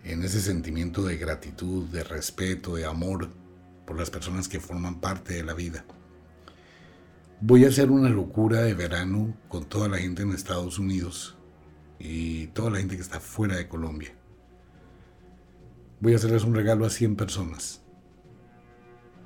en 0.04 0.24
ese 0.24 0.42
sentimiento 0.42 1.04
de 1.04 1.18
gratitud, 1.18 1.86
de 1.90 2.04
respeto, 2.04 2.76
de 2.76 2.86
amor 2.86 3.30
por 3.86 3.98
las 3.98 4.10
personas 4.10 4.48
que 4.48 4.60
forman 4.60 5.00
parte 5.00 5.34
de 5.34 5.44
la 5.44 5.54
vida. 5.54 5.86
Voy 7.42 7.66
a 7.66 7.70
hacer 7.70 7.92
una 7.92 8.10
locura 8.10 8.62
de 8.62 8.74
verano 8.74 9.36
con 9.50 9.66
toda 9.66 9.88
la 9.88 9.98
gente 9.98 10.22
en 10.22 10.32
Estados 10.32 10.80
Unidos 10.80 11.36
y 12.00 12.48
toda 12.48 12.72
la 12.72 12.80
gente 12.80 12.96
que 12.96 13.02
está 13.02 13.20
fuera 13.20 13.56
de 13.56 13.68
Colombia. 13.68 14.14
Voy 16.00 16.14
a 16.14 16.16
hacerles 16.18 16.44
un 16.44 16.56
regalo 16.56 16.86
a 16.86 16.90
100 16.90 17.16
personas. 17.16 17.82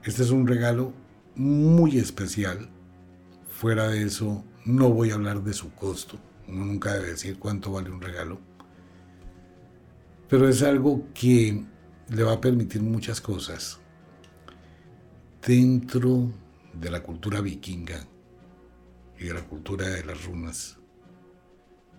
Este 0.04 0.24
es 0.24 0.30
un 0.30 0.48
regalo 0.48 0.94
muy 1.36 1.98
especial. 1.98 2.70
Fuera 3.50 3.88
de 3.88 4.04
eso, 4.04 4.44
no 4.66 4.90
voy 4.90 5.12
a 5.12 5.16
hablar 5.16 5.44
de 5.44 5.54
su 5.54 5.74
costo. 5.74 6.20
Uno 6.48 6.66
nunca 6.66 6.94
debe 6.94 7.10
decir 7.10 7.40
cuánto 7.40 7.72
vale 7.72 7.90
un 7.90 8.02
regalo. 8.02 8.40
Pero 10.30 10.50
es 10.50 10.62
algo 10.62 11.08
que 11.14 11.64
le 12.10 12.24
va 12.24 12.34
a 12.34 12.42
permitir 12.42 12.82
muchas 12.82 13.22
cosas. 13.22 13.80
Dentro 15.46 16.32
de 16.74 16.92
la 16.92 17.02
cultura 17.02 17.40
vikinga 17.40 18.06
y 19.18 19.26
de 19.26 19.34
la 19.34 19.44
cultura 19.44 19.88
de 19.88 20.04
las 20.04 20.26
runas, 20.26 20.78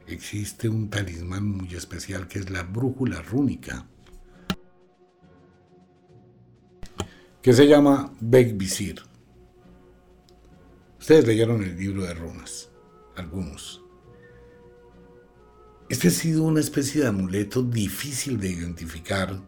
existe 0.06 0.68
un 0.68 0.90
talismán 0.90 1.46
muy 1.46 1.74
especial 1.74 2.28
que 2.28 2.38
es 2.38 2.50
la 2.50 2.62
brújula 2.62 3.22
rúnica, 3.22 3.86
que 7.40 7.52
se 7.52 7.66
llama 7.66 8.12
Visir. 8.20 9.00
Ustedes 10.98 11.26
leyeron 11.26 11.62
el 11.62 11.78
libro 11.78 12.02
de 12.02 12.12
runas, 12.12 12.68
algunos. 13.16 13.87
Este 15.88 16.08
ha 16.08 16.10
sido 16.10 16.42
una 16.42 16.60
especie 16.60 17.00
de 17.00 17.08
amuleto 17.08 17.62
difícil 17.62 18.38
de 18.38 18.50
identificar, 18.50 19.40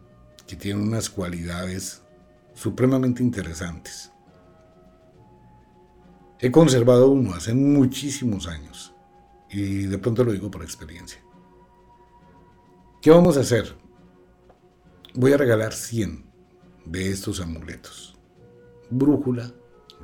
que 0.47 0.55
tiene 0.55 0.81
unas 0.81 1.07
cualidades 1.07 2.01
supremamente 2.55 3.21
interesantes. 3.21 4.11
He 6.39 6.49
conservado 6.49 7.11
uno 7.11 7.35
hace 7.35 7.53
muchísimos 7.53 8.47
años 8.47 8.91
y 9.51 9.83
de 9.83 9.97
pronto 9.99 10.23
lo 10.23 10.31
digo 10.31 10.49
por 10.49 10.63
experiencia. 10.63 11.21
¿Qué 13.03 13.11
vamos 13.11 13.37
a 13.37 13.41
hacer? 13.41 13.77
Voy 15.13 15.33
a 15.33 15.37
regalar 15.37 15.73
100 15.73 16.25
de 16.85 17.11
estos 17.11 17.39
amuletos. 17.39 18.17
Brújula 18.89 19.53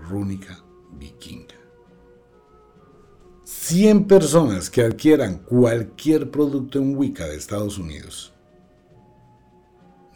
rúnica 0.07 0.63
vikinga. 0.93 1.56
100 3.49 4.07
personas 4.07 4.69
que 4.69 4.81
adquieran 4.81 5.37
cualquier 5.37 6.29
producto 6.29 6.79
en 6.79 6.97
Wicca 6.97 7.25
de 7.27 7.37
Estados 7.37 7.77
Unidos, 7.77 8.33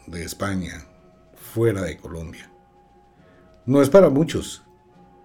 de 0.06 0.22
España, 0.22 0.86
fuera 1.34 1.80
de 1.80 1.96
Colombia. 1.96 2.52
No 3.64 3.80
es 3.80 3.88
para 3.88 4.10
muchos. 4.10 4.62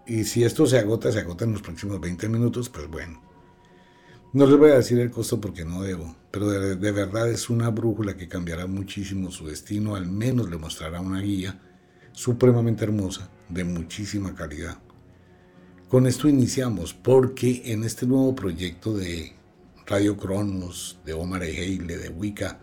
Y 0.06 0.24
si 0.24 0.46
esto 0.46 0.66
se 0.68 0.80
agota, 0.80 1.12
se 1.12 1.20
agota 1.20 1.44
en 1.44 1.52
los 1.52 1.62
próximos 1.62 2.00
20 2.00 2.30
minutos, 2.30 2.70
pues 2.70 2.90
bueno. 2.90 3.22
No 4.32 4.46
les 4.46 4.58
voy 4.58 4.72
a 4.72 4.76
decir 4.76 5.00
el 5.00 5.12
costo 5.12 5.42
porque 5.42 5.66
no 5.66 5.82
debo, 5.82 6.16
pero 6.32 6.48
de, 6.48 6.78
de, 6.78 6.92
verdad 6.94 7.30
es 7.30 7.50
una 7.50 7.70
brújula 7.72 8.16
que 8.16 8.30
cambiará 8.30 8.68
muchísimo 8.68 9.32
su 9.32 9.48
destino, 9.48 9.98
al 9.98 10.08
menos 10.08 10.50
le 10.50 10.58
mostrará 10.58 11.02
una 11.02 11.20
guía 11.20 11.60
supremamente 12.14 12.86
hermosa, 12.86 13.30
de 13.50 13.66
muchísima 13.66 14.34
calidad. 14.34 14.78
Con 15.90 16.06
esto 16.06 16.28
iniciamos 16.28 16.94
porque 16.94 17.62
en 17.72 17.86
este 17.86 18.06
nuevo 18.06 18.36
proyecto 18.36 18.94
de 18.94 19.32
Radio 19.86 20.18
Cronos, 20.18 21.00
de 21.06 21.14
Omar 21.14 21.44
Ejeile, 21.44 21.96
de 21.98 22.10
Wicca, 22.10 22.60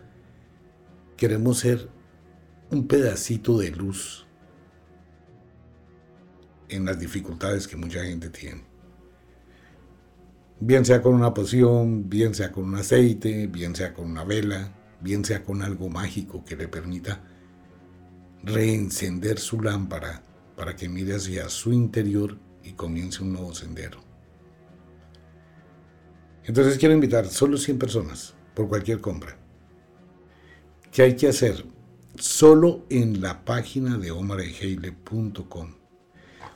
queremos 1.17 1.57
ser 1.57 1.89
un 2.69 2.87
pedacito 2.87 3.57
de 3.57 3.71
luz 3.71 4.27
en 6.69 6.85
las 6.85 6.99
dificultades 6.99 7.67
que 7.67 7.75
mucha 7.75 8.03
gente 8.03 8.29
tiene. 8.29 8.63
Bien 10.59 10.85
sea 10.85 11.01
con 11.01 11.15
una 11.15 11.33
poción, 11.33 12.07
bien 12.07 12.35
sea 12.35 12.51
con 12.51 12.65
un 12.65 12.75
aceite, 12.75 13.47
bien 13.47 13.75
sea 13.75 13.91
con 13.95 14.05
una 14.11 14.23
vela, 14.23 14.71
bien 15.01 15.25
sea 15.25 15.43
con 15.43 15.63
algo 15.63 15.89
mágico 15.89 16.45
que 16.45 16.55
le 16.55 16.67
permita 16.67 17.23
reencender 18.43 19.39
su 19.39 19.61
lámpara 19.61 20.21
para 20.55 20.75
que 20.75 20.87
mire 20.87 21.15
hacia 21.15 21.49
su 21.49 21.73
interior 21.73 22.44
y 22.65 22.73
comience 22.73 23.23
un 23.23 23.33
nuevo 23.33 23.53
sendero. 23.53 23.99
Entonces 26.43 26.77
quiero 26.77 26.93
invitar 26.93 27.27
solo 27.27 27.57
100 27.57 27.79
personas 27.79 28.33
por 28.53 28.67
cualquier 28.67 29.01
compra. 29.01 29.37
¿Qué 30.91 31.03
hay 31.03 31.15
que 31.15 31.27
hacer? 31.27 31.65
Solo 32.15 32.85
en 32.89 33.21
la 33.21 33.43
página 33.43 33.97
de 33.97 34.11
omareheile.com. 34.11 35.75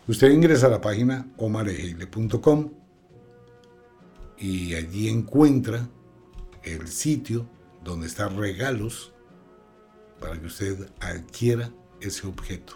Usted 0.07 0.31
ingresa 0.31 0.67
a 0.67 0.69
la 0.69 0.81
página 0.81 1.27
omareheile.com 1.37 2.71
y 4.37 4.73
allí 4.75 5.09
encuentra 5.09 5.89
el 6.63 6.87
sitio 6.87 7.47
donde 7.83 8.07
están 8.07 8.37
regalos 8.37 9.11
para 10.19 10.39
que 10.39 10.47
usted 10.47 10.89
adquiera 10.99 11.71
ese 11.99 12.27
objeto. 12.27 12.73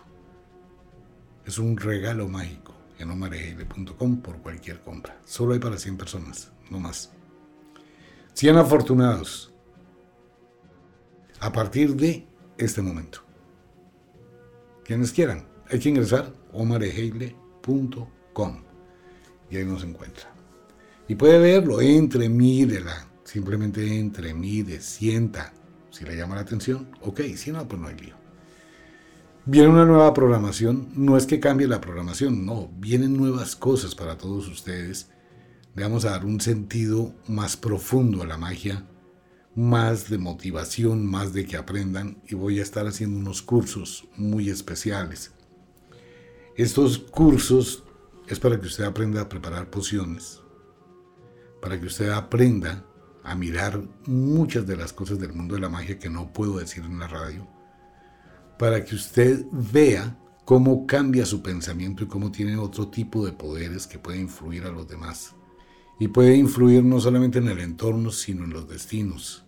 Es 1.46 1.58
un 1.58 1.78
regalo 1.78 2.28
mágico 2.28 2.63
en 3.04 3.12
omarejeile.com 3.12 4.22
por 4.22 4.40
cualquier 4.40 4.82
compra. 4.82 5.18
Solo 5.26 5.54
hay 5.54 5.60
para 5.60 5.78
100 5.78 5.98
personas, 5.98 6.52
no 6.70 6.80
más. 6.80 7.12
100 8.34 8.58
afortunados 8.58 9.54
a 11.40 11.52
partir 11.52 11.96
de 11.96 12.26
este 12.58 12.82
momento. 12.82 13.20
Quienes 14.84 15.12
quieran, 15.12 15.48
hay 15.70 15.80
que 15.80 15.90
ingresar 15.90 16.34
omarejeile.com 16.52 18.64
y 19.50 19.58
ahí 19.58 19.66
nos 19.66 19.84
encuentra. 19.84 20.34
Y 21.08 21.16
puede 21.16 21.38
verlo, 21.38 21.82
entre, 21.82 22.30
mírela, 22.30 23.08
simplemente 23.24 24.00
entre, 24.00 24.34
mire, 24.34 24.82
sienta. 24.82 25.54
Si 25.92 26.06
le 26.06 26.16
llama 26.16 26.36
la 26.36 26.42
atención, 26.42 26.90
ok, 27.02 27.22
si 27.36 27.52
no, 27.52 27.68
pues 27.68 27.80
no 27.80 27.88
hay 27.88 27.98
lío. 27.98 28.23
Viene 29.46 29.68
una 29.68 29.84
nueva 29.84 30.14
programación, 30.14 30.88
no 30.96 31.18
es 31.18 31.26
que 31.26 31.42
cambie 31.42 31.68
la 31.68 31.82
programación, 31.82 32.46
no, 32.46 32.72
vienen 32.78 33.18
nuevas 33.18 33.58
cosas 33.58 33.94
para 33.94 34.18
todos 34.18 34.48
ustedes. 34.48 35.10
Le 35.76 35.84
vamos 35.84 36.06
a 36.06 36.12
dar 36.12 36.24
un 36.24 36.40
sentido 36.40 37.14
más 37.28 37.58
profundo 37.58 38.24
a 38.24 38.26
la 38.26 38.38
magia, 38.38 38.88
más 39.54 40.10
de 40.10 40.18
motivación, 40.18 41.06
más 41.06 41.34
de 41.34 41.46
que 41.46 41.58
aprendan 41.58 42.22
y 42.26 42.36
voy 42.36 42.60
a 42.60 42.62
estar 42.62 42.88
haciendo 42.88 43.20
unos 43.20 43.42
cursos 43.42 44.08
muy 44.16 44.50
especiales. 44.50 45.34
Estos 46.56 46.98
cursos 46.98 47.84
es 48.30 48.40
para 48.40 48.62
que 48.62 48.68
usted 48.68 48.86
aprenda 48.86 49.20
a 49.20 49.30
preparar 49.30 49.70
pociones, 49.70 50.40
para 51.62 51.78
que 51.78 51.88
usted 51.88 52.12
aprenda 52.12 52.86
a 53.26 53.36
mirar 53.36 53.84
muchas 54.06 54.66
de 54.66 54.78
las 54.78 54.94
cosas 54.94 55.20
del 55.20 55.34
mundo 55.34 55.56
de 55.56 55.62
la 55.62 55.70
magia 55.70 56.00
que 56.00 56.10
no 56.10 56.32
puedo 56.32 56.60
decir 56.60 56.86
en 56.86 56.98
la 56.98 57.10
radio 57.10 57.53
para 58.58 58.84
que 58.84 58.96
usted 58.96 59.46
vea 59.52 60.18
cómo 60.46 60.86
cambia 60.86 61.26
su 61.26 61.42
pensamiento 61.42 62.04
y 62.04 62.08
cómo 62.08 62.32
tiene 62.32 62.58
otro 62.58 62.90
tipo 62.90 63.26
de 63.26 63.32
poderes 63.32 63.88
que 63.88 64.00
puede 64.00 64.20
influir 64.20 64.66
a 64.66 64.72
los 64.72 64.88
demás. 64.88 65.36
Y 66.00 66.08
puede 66.08 66.36
influir 66.36 66.84
no 66.84 67.00
solamente 67.00 67.40
en 67.40 67.48
el 67.48 67.60
entorno, 67.60 68.12
sino 68.12 68.44
en 68.44 68.52
los 68.52 68.68
destinos. 68.68 69.46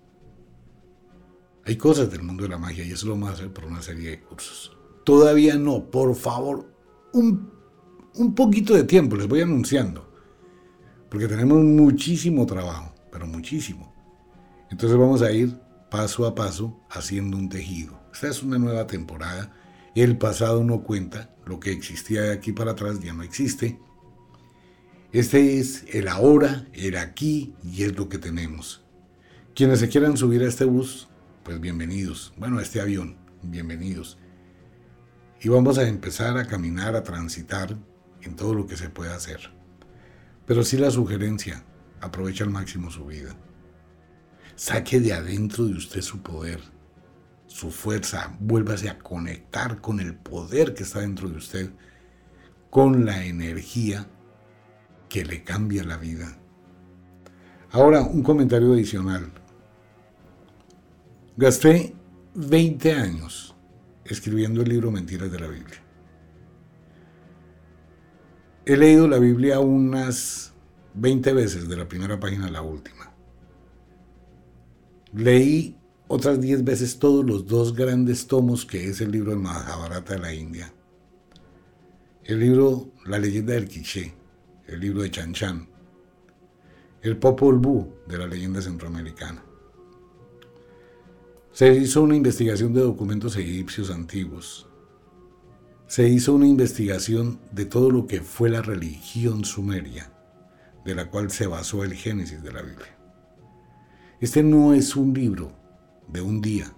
Hay 1.65 1.75
cosas 1.77 2.11
del 2.11 2.21
mundo 2.21 2.43
de 2.43 2.49
la 2.49 2.57
magia 2.57 2.85
y 2.85 2.91
eso 2.91 3.07
lo 3.07 3.13
vamos 3.13 3.29
a 3.29 3.33
hacer 3.33 3.51
por 3.51 3.65
una 3.65 3.81
serie 3.81 4.11
de 4.11 4.21
cursos. 4.21 4.77
Todavía 5.03 5.55
no, 5.55 5.89
por 5.89 6.15
favor, 6.15 6.71
un, 7.13 7.51
un 8.15 8.35
poquito 8.35 8.73
de 8.73 8.83
tiempo, 8.83 9.15
les 9.15 9.27
voy 9.27 9.41
anunciando. 9.41 10.11
Porque 11.09 11.27
tenemos 11.27 11.63
muchísimo 11.63 12.45
trabajo, 12.45 12.93
pero 13.11 13.25
muchísimo. 13.25 13.93
Entonces 14.69 14.97
vamos 14.97 15.21
a 15.21 15.31
ir 15.31 15.59
paso 15.89 16.25
a 16.25 16.35
paso 16.35 16.79
haciendo 16.89 17.37
un 17.37 17.49
tejido. 17.49 18.04
Esta 18.15 18.29
es 18.29 18.43
una 18.43 18.57
nueva 18.57 18.87
temporada. 18.87 19.51
El 19.93 20.17
pasado 20.17 20.63
no 20.63 20.83
cuenta, 20.83 21.35
lo 21.45 21.59
que 21.59 21.73
existía 21.73 22.21
de 22.21 22.31
aquí 22.31 22.53
para 22.53 22.71
atrás 22.71 23.01
ya 23.01 23.11
no 23.11 23.23
existe. 23.23 23.77
Este 25.11 25.59
es 25.59 25.83
el 25.93 26.07
ahora, 26.07 26.65
el 26.71 26.95
aquí 26.95 27.55
y 27.61 27.83
es 27.83 27.97
lo 27.97 28.07
que 28.07 28.17
tenemos. 28.17 28.85
Quienes 29.53 29.81
se 29.81 29.89
quieran 29.89 30.15
subir 30.15 30.43
a 30.43 30.47
este 30.47 30.63
bus, 30.63 31.09
pues 31.43 31.59
bienvenidos. 31.59 32.33
Bueno, 32.37 32.59
a 32.59 32.61
este 32.61 32.79
avión, 32.79 33.17
bienvenidos. 33.43 34.17
Y 35.41 35.49
vamos 35.49 35.77
a 35.77 35.85
empezar 35.85 36.37
a 36.37 36.47
caminar, 36.47 36.95
a 36.95 37.03
transitar 37.03 37.77
en 38.21 38.37
todo 38.37 38.53
lo 38.53 38.65
que 38.65 38.77
se 38.77 38.89
pueda 38.89 39.13
hacer. 39.13 39.51
Pero 40.45 40.63
sí 40.63 40.77
la 40.77 40.89
sugerencia, 40.89 41.65
aprovecha 41.99 42.45
al 42.45 42.49
máximo 42.49 42.89
su 42.91 43.07
vida. 43.07 43.35
Saque 44.55 45.01
de 45.01 45.11
adentro 45.11 45.65
de 45.65 45.73
usted 45.73 45.99
su 46.01 46.21
poder 46.21 46.74
su 47.55 47.71
fuerza, 47.71 48.35
vuélvase 48.41 48.89
a 48.89 48.99
conectar 48.99 49.79
con 49.79 50.01
el 50.01 50.13
poder 50.13 50.73
que 50.73 50.83
está 50.83 50.99
dentro 50.99 51.29
de 51.29 51.37
usted, 51.37 51.69
con 52.69 53.05
la 53.05 53.25
energía 53.25 54.07
que 55.07 55.23
le 55.23 55.41
cambia 55.45 55.85
la 55.85 55.95
vida. 55.95 56.37
Ahora, 57.71 58.01
un 58.01 58.23
comentario 58.23 58.73
adicional. 58.73 59.31
Gasté 61.37 61.95
20 62.33 62.91
años 62.91 63.55
escribiendo 64.03 64.61
el 64.61 64.67
libro 64.67 64.91
Mentiras 64.91 65.31
de 65.31 65.39
la 65.39 65.47
Biblia. 65.47 65.81
He 68.65 68.75
leído 68.75 69.07
la 69.07 69.17
Biblia 69.17 69.61
unas 69.61 70.53
20 70.95 71.31
veces, 71.31 71.69
de 71.69 71.77
la 71.77 71.87
primera 71.87 72.19
página 72.19 72.47
a 72.47 72.51
la 72.51 72.61
última. 72.61 73.13
Leí 75.13 75.77
otras 76.07 76.39
diez 76.39 76.63
veces 76.63 76.99
todos 76.99 77.25
los 77.25 77.47
dos 77.47 77.75
grandes 77.75 78.27
tomos 78.27 78.65
que 78.65 78.87
es 78.87 79.01
el 79.01 79.11
libro 79.11 79.31
del 79.31 79.39
Mahabharata 79.39 80.13
de 80.13 80.19
la 80.19 80.33
India. 80.33 80.71
El 82.23 82.39
libro 82.39 82.91
La 83.05 83.19
leyenda 83.19 83.53
del 83.53 83.67
Quiché, 83.67 84.13
el 84.67 84.79
libro 84.79 85.01
de 85.01 85.11
Chan 85.11 85.33
Chan, 85.33 85.67
el 87.01 87.17
Popol 87.17 87.57
Vuh 87.59 87.87
de 88.07 88.17
la 88.17 88.27
leyenda 88.27 88.61
centroamericana. 88.61 89.43
Se 91.51 91.73
hizo 91.73 92.01
una 92.01 92.15
investigación 92.15 92.73
de 92.73 92.81
documentos 92.81 93.37
egipcios 93.37 93.89
antiguos. 93.89 94.67
Se 95.87 96.09
hizo 96.09 96.33
una 96.33 96.47
investigación 96.47 97.39
de 97.51 97.65
todo 97.65 97.91
lo 97.91 98.07
que 98.07 98.21
fue 98.21 98.49
la 98.49 98.61
religión 98.61 99.45
sumeria, 99.45 100.11
de 100.83 100.95
la 100.95 101.09
cual 101.09 101.31
se 101.31 101.47
basó 101.47 101.83
el 101.83 101.93
Génesis 101.93 102.43
de 102.43 102.51
la 102.51 102.61
Biblia. 102.61 102.97
Este 104.19 104.43
no 104.43 104.73
es 104.73 104.95
un 104.95 105.13
libro 105.13 105.64
de 106.07 106.21
un 106.21 106.41
día, 106.41 106.75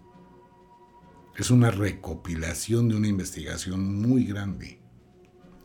es 1.37 1.51
una 1.51 1.69
recopilación 1.69 2.89
de 2.89 2.95
una 2.95 3.07
investigación 3.07 4.01
muy 4.01 4.25
grande. 4.25 4.79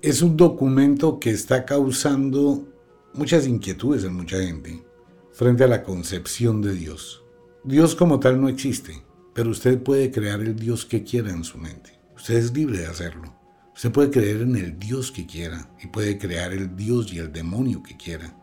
Es 0.03 0.21
un 0.21 0.37
documento 0.37 1.19
que 1.19 1.31
está 1.31 1.65
causando 1.65 2.69
muchas 3.15 3.47
inquietudes 3.47 4.05
en 4.05 4.15
mucha 4.15 4.39
gente 4.39 4.85
frente 5.33 5.65
a 5.65 5.69
la 5.69 5.83
concepción 5.83 6.61
de 6.61 6.75
Dios. 6.75 7.25
Dios 7.65 7.95
como 7.95 8.21
tal 8.21 8.41
no 8.41 8.49
existe, 8.49 9.03
pero 9.33 9.51
usted 9.51 9.83
puede 9.83 10.11
crear 10.11 10.41
el 10.41 10.57
Dios 10.57 10.85
que 10.85 11.05
quiera 11.05 11.31
en 11.31 11.45
su 11.45 11.57
mente. 11.57 11.99
Usted 12.17 12.35
es 12.35 12.53
libre 12.53 12.79
de 12.79 12.87
hacerlo. 12.87 13.35
Usted 13.75 13.91
puede 13.91 14.11
creer 14.11 14.43
en 14.43 14.57
el 14.57 14.79
Dios 14.79 15.11
que 15.11 15.27
quiera 15.27 15.75
y 15.83 15.87
puede 15.87 16.19
crear 16.19 16.53
el 16.53 16.77
Dios 16.77 17.13
y 17.13 17.19
el 17.19 17.33
demonio 17.33 17.83
que 17.83 17.97
quiera 17.97 18.37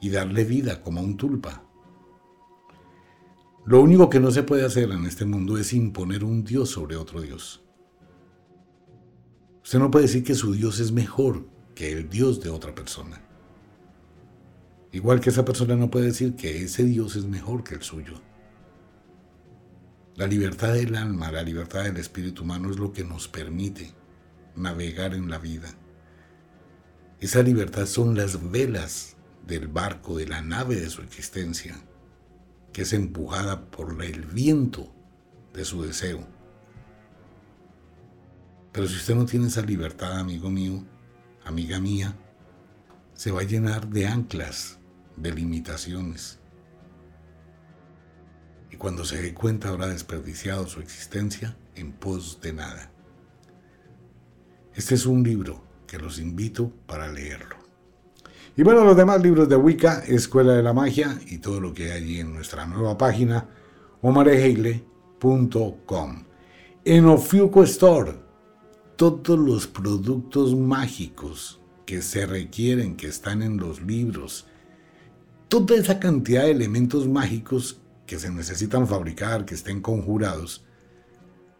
y 0.00 0.10
darle 0.10 0.44
vida 0.44 0.82
como 0.82 1.00
un 1.00 1.16
tulpa. 1.16 1.64
Lo 3.64 3.80
único 3.80 4.10
que 4.10 4.18
no 4.18 4.30
se 4.32 4.42
puede 4.42 4.64
hacer 4.64 4.90
en 4.90 5.06
este 5.06 5.24
mundo 5.24 5.56
es 5.56 5.72
imponer 5.72 6.24
un 6.24 6.42
Dios 6.42 6.70
sobre 6.70 6.96
otro 6.96 7.20
Dios. 7.20 7.62
Usted 9.62 9.78
no 9.78 9.90
puede 9.90 10.06
decir 10.06 10.24
que 10.24 10.34
su 10.34 10.52
Dios 10.52 10.80
es 10.80 10.90
mejor 10.90 11.46
que 11.74 11.92
el 11.92 12.08
Dios 12.08 12.40
de 12.40 12.50
otra 12.50 12.74
persona. 12.74 13.22
Igual 14.90 15.20
que 15.20 15.30
esa 15.30 15.44
persona 15.44 15.76
no 15.76 15.90
puede 15.90 16.06
decir 16.06 16.34
que 16.34 16.64
ese 16.64 16.84
Dios 16.84 17.14
es 17.14 17.24
mejor 17.24 17.62
que 17.62 17.76
el 17.76 17.82
suyo. 17.82 18.20
La 20.16 20.26
libertad 20.26 20.74
del 20.74 20.96
alma, 20.96 21.30
la 21.30 21.42
libertad 21.42 21.84
del 21.84 21.96
espíritu 21.96 22.42
humano 22.42 22.70
es 22.70 22.78
lo 22.78 22.92
que 22.92 23.04
nos 23.04 23.28
permite 23.28 23.94
navegar 24.56 25.14
en 25.14 25.30
la 25.30 25.38
vida. 25.38 25.72
Esa 27.20 27.42
libertad 27.42 27.86
son 27.86 28.16
las 28.16 28.50
velas 28.50 29.16
del 29.46 29.68
barco, 29.68 30.18
de 30.18 30.26
la 30.26 30.42
nave 30.42 30.76
de 30.76 30.90
su 30.90 31.00
existencia, 31.00 31.76
que 32.72 32.82
es 32.82 32.92
empujada 32.92 33.66
por 33.66 34.02
el 34.02 34.24
viento 34.24 34.92
de 35.52 35.64
su 35.64 35.82
deseo. 35.82 36.26
Pero 38.72 38.88
si 38.88 38.96
usted 38.96 39.14
no 39.14 39.26
tiene 39.26 39.48
esa 39.48 39.62
libertad, 39.62 40.18
amigo 40.18 40.50
mío, 40.50 40.84
amiga 41.44 41.78
mía, 41.78 42.16
se 43.14 43.30
va 43.30 43.42
a 43.42 43.44
llenar 43.44 43.88
de 43.88 44.06
anclas 44.06 44.78
de 45.16 45.32
limitaciones. 45.32 46.38
Y 48.70 48.76
cuando 48.76 49.04
se 49.04 49.20
dé 49.20 49.34
cuenta 49.34 49.68
habrá 49.68 49.88
desperdiciado 49.88 50.66
su 50.66 50.80
existencia 50.80 51.56
en 51.74 51.92
pos 51.92 52.40
de 52.40 52.54
nada. 52.54 52.90
Este 54.74 54.94
es 54.94 55.04
un 55.04 55.22
libro 55.22 55.62
que 55.86 55.98
los 55.98 56.18
invito 56.18 56.70
para 56.86 57.12
leerlo. 57.12 57.61
Y 58.54 58.62
bueno, 58.62 58.84
los 58.84 58.96
demás 58.96 59.22
libros 59.22 59.48
de 59.48 59.56
Wicca, 59.56 60.04
Escuela 60.06 60.52
de 60.52 60.62
la 60.62 60.74
Magia 60.74 61.18
y 61.26 61.38
todo 61.38 61.58
lo 61.58 61.72
que 61.72 61.90
hay 61.90 62.02
allí 62.02 62.20
en 62.20 62.34
nuestra 62.34 62.66
nueva 62.66 62.98
página, 62.98 63.48
omareheile.com. 64.02 66.24
En 66.84 67.06
Ofiuco 67.06 67.62
Store, 67.62 68.12
todos 68.96 69.38
los 69.38 69.66
productos 69.66 70.54
mágicos 70.54 71.62
que 71.86 72.02
se 72.02 72.26
requieren, 72.26 72.96
que 72.96 73.06
están 73.06 73.40
en 73.40 73.56
los 73.56 73.80
libros, 73.80 74.46
toda 75.48 75.76
esa 75.76 75.98
cantidad 75.98 76.42
de 76.42 76.50
elementos 76.50 77.08
mágicos 77.08 77.80
que 78.06 78.18
se 78.18 78.30
necesitan 78.30 78.86
fabricar, 78.86 79.46
que 79.46 79.54
estén 79.54 79.80
conjurados. 79.80 80.62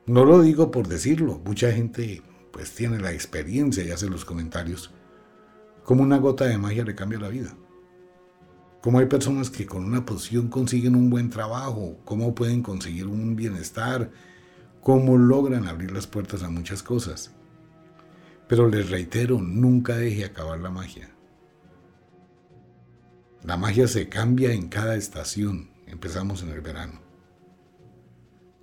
No 0.05 0.27
lo 0.27 0.43
digo 0.43 0.71
por 0.71 0.89
decirlo, 0.89 1.41
mucha 1.43 1.73
gente 1.73 2.21
pues 2.53 2.75
tiene 2.75 3.01
la 3.01 3.13
experiencia 3.13 3.83
y 3.83 3.93
hace 3.93 4.11
los 4.11 4.27
comentarios. 4.27 4.91
Como 5.85 6.03
una 6.03 6.19
gota 6.19 6.45
de 6.45 6.59
magia 6.59 6.85
le 6.85 6.95
cambia 6.95 7.19
la 7.19 7.29
vida. 7.29 7.55
Como 8.81 8.99
hay 8.99 9.07
personas 9.07 9.51
que 9.51 9.67
con 9.67 9.85
una 9.85 10.05
poción 10.05 10.49
consiguen 10.49 10.97
un 10.97 11.09
buen 11.09 11.31
trabajo, 11.31 11.99
cómo 12.05 12.35
pueden 12.35 12.63
conseguir 12.63 13.07
un 13.07 13.37
bienestar, 13.37 14.11
cómo 14.81 15.17
logran 15.17 15.69
abrir 15.69 15.93
las 15.93 16.07
puertas 16.07 16.43
a 16.43 16.51
muchas 16.51 16.83
cosas. 16.83 17.33
Pero 18.49 18.69
les 18.69 18.91
reitero, 18.91 19.41
nunca 19.41 19.97
deje 19.97 20.25
acabar 20.25 20.59
la 20.59 20.71
magia. 20.71 21.11
La 23.45 23.57
magia 23.57 23.89
se 23.89 24.09
cambia 24.09 24.53
en 24.53 24.69
cada 24.69 24.97
estación. 24.97 25.71
Empezamos 25.87 26.43
en 26.43 26.51
el 26.51 26.61
verano. 26.61 27.01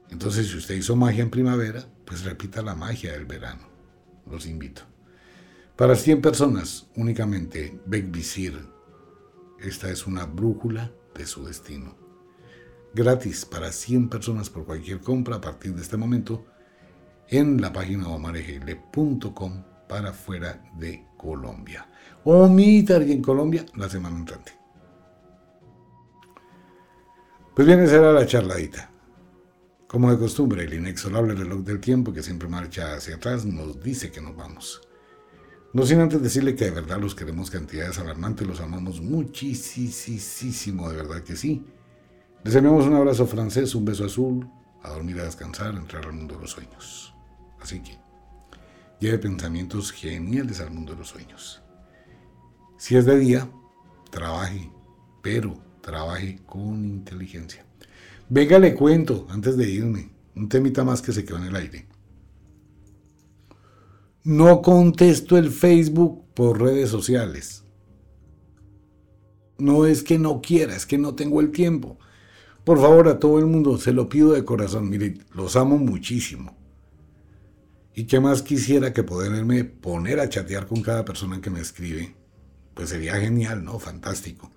Entonces, 0.09 0.47
si 0.47 0.57
usted 0.57 0.75
hizo 0.75 0.95
magia 0.95 1.23
en 1.23 1.29
primavera, 1.29 1.85
pues 2.05 2.23
repita 2.23 2.61
la 2.61 2.75
magia 2.75 3.13
del 3.13 3.25
verano. 3.25 3.67
Los 4.29 4.45
invito. 4.45 4.88
Para 5.79 5.95
100 5.95 6.21
personas 6.21 6.87
únicamente, 6.97 7.79
Visir. 7.85 8.67
Esta 9.61 9.89
es 9.89 10.07
una 10.07 10.25
brújula 10.25 10.91
de 11.15 11.25
su 11.25 11.45
destino. 11.45 11.95
Gratis 12.93 13.45
para 13.45 13.71
100 13.71 14.09
personas 14.09 14.49
por 14.49 14.65
cualquier 14.65 14.99
compra 14.99 15.37
a 15.37 15.41
partir 15.41 15.73
de 15.73 15.81
este 15.81 15.95
momento 15.95 16.45
en 17.29 17.61
la 17.61 17.71
página 17.71 18.09
omaregele.com 18.09 19.63
para 19.87 20.11
fuera 20.11 20.69
de 20.77 21.05
Colombia. 21.15 21.89
O 22.25 22.49
mi 22.49 22.85
en 22.89 23.21
Colombia 23.21 23.65
la 23.75 23.87
semana 23.87 24.17
entrante. 24.17 24.51
Pues 27.55 27.65
bien, 27.65 27.79
esa 27.79 27.95
era 27.95 28.11
la 28.11 28.25
charladita. 28.25 28.91
Como 29.87 30.11
de 30.11 30.19
costumbre, 30.19 30.65
el 30.65 30.73
inexorable 30.73 31.35
reloj 31.35 31.61
del 31.61 31.79
tiempo 31.79 32.11
que 32.11 32.21
siempre 32.21 32.49
marcha 32.49 32.95
hacia 32.95 33.15
atrás 33.15 33.45
nos 33.45 33.81
dice 33.81 34.11
que 34.11 34.19
nos 34.19 34.35
vamos. 34.35 34.81
No 35.71 35.85
sin 35.85 35.99
antes 35.99 36.21
decirle 36.21 36.55
que 36.55 36.65
de 36.65 36.71
verdad 36.71 36.99
los 36.99 37.13
queremos 37.13 37.51
cantidades 37.51 37.99
alarmantes, 37.99 38.47
los 38.47 38.59
amamos 38.59 39.01
muchísimo, 39.01 40.89
de 40.89 40.95
verdad 40.95 41.21
que 41.21 41.35
sí. 41.35 41.63
Les 42.43 42.55
enviamos 42.55 42.85
un 42.85 42.95
abrazo 42.95 43.27
francés, 43.27 43.75
un 43.75 43.85
beso 43.85 44.05
azul, 44.05 44.49
a 44.81 44.89
dormir, 44.89 45.19
a 45.19 45.25
descansar, 45.25 45.75
a 45.75 45.77
entrar 45.77 46.05
al 46.05 46.13
mundo 46.13 46.35
de 46.35 46.41
los 46.41 46.51
sueños. 46.51 47.13
Así 47.59 47.81
que, 47.81 47.99
lleve 48.99 49.19
pensamientos 49.19 49.91
geniales 49.91 50.59
al 50.59 50.71
mundo 50.71 50.93
de 50.93 50.99
los 50.99 51.09
sueños. 51.09 51.61
Si 52.77 52.95
es 52.95 53.05
de 53.05 53.19
día, 53.19 53.47
trabaje, 54.09 54.71
pero 55.21 55.61
trabaje 55.81 56.39
con 56.47 56.83
inteligencia. 56.83 57.63
Venga, 58.29 58.57
le 58.57 58.73
cuento, 58.73 59.27
antes 59.29 59.55
de 59.57 59.69
irme, 59.69 60.09
un 60.35 60.49
temita 60.49 60.83
más 60.83 61.01
que 61.01 61.11
se 61.11 61.25
quedó 61.25 61.37
en 61.37 61.45
el 61.45 61.55
aire. 61.55 61.88
No 64.23 64.61
contesto 64.61 65.37
el 65.37 65.49
Facebook 65.49 66.25
por 66.33 66.61
redes 66.61 66.89
sociales. 66.89 67.63
No 69.57 69.85
es 69.85 70.03
que 70.03 70.19
no 70.19 70.41
quiera, 70.41 70.75
es 70.75 70.85
que 70.85 70.97
no 70.97 71.15
tengo 71.15 71.39
el 71.39 71.51
tiempo. 71.51 71.97
Por 72.65 72.79
favor, 72.79 73.07
a 73.07 73.19
todo 73.19 73.39
el 73.39 73.45
mundo, 73.45 73.77
se 73.77 73.93
lo 73.93 74.09
pido 74.09 74.33
de 74.33 74.43
corazón. 74.43 74.89
Mire, 74.89 75.17
los 75.33 75.55
amo 75.55 75.77
muchísimo. 75.77 76.57
¿Y 77.95 78.05
qué 78.05 78.19
más 78.19 78.41
quisiera 78.41 78.93
que 78.93 79.03
poderme 79.03 79.63
poner 79.63 80.19
a 80.19 80.29
chatear 80.29 80.67
con 80.67 80.81
cada 80.81 81.05
persona 81.05 81.41
que 81.41 81.49
me 81.49 81.61
escribe? 81.61 82.15
Pues 82.73 82.89
sería 82.89 83.15
genial, 83.15 83.63
¿no? 83.63 83.79
Fantástico. 83.79 84.51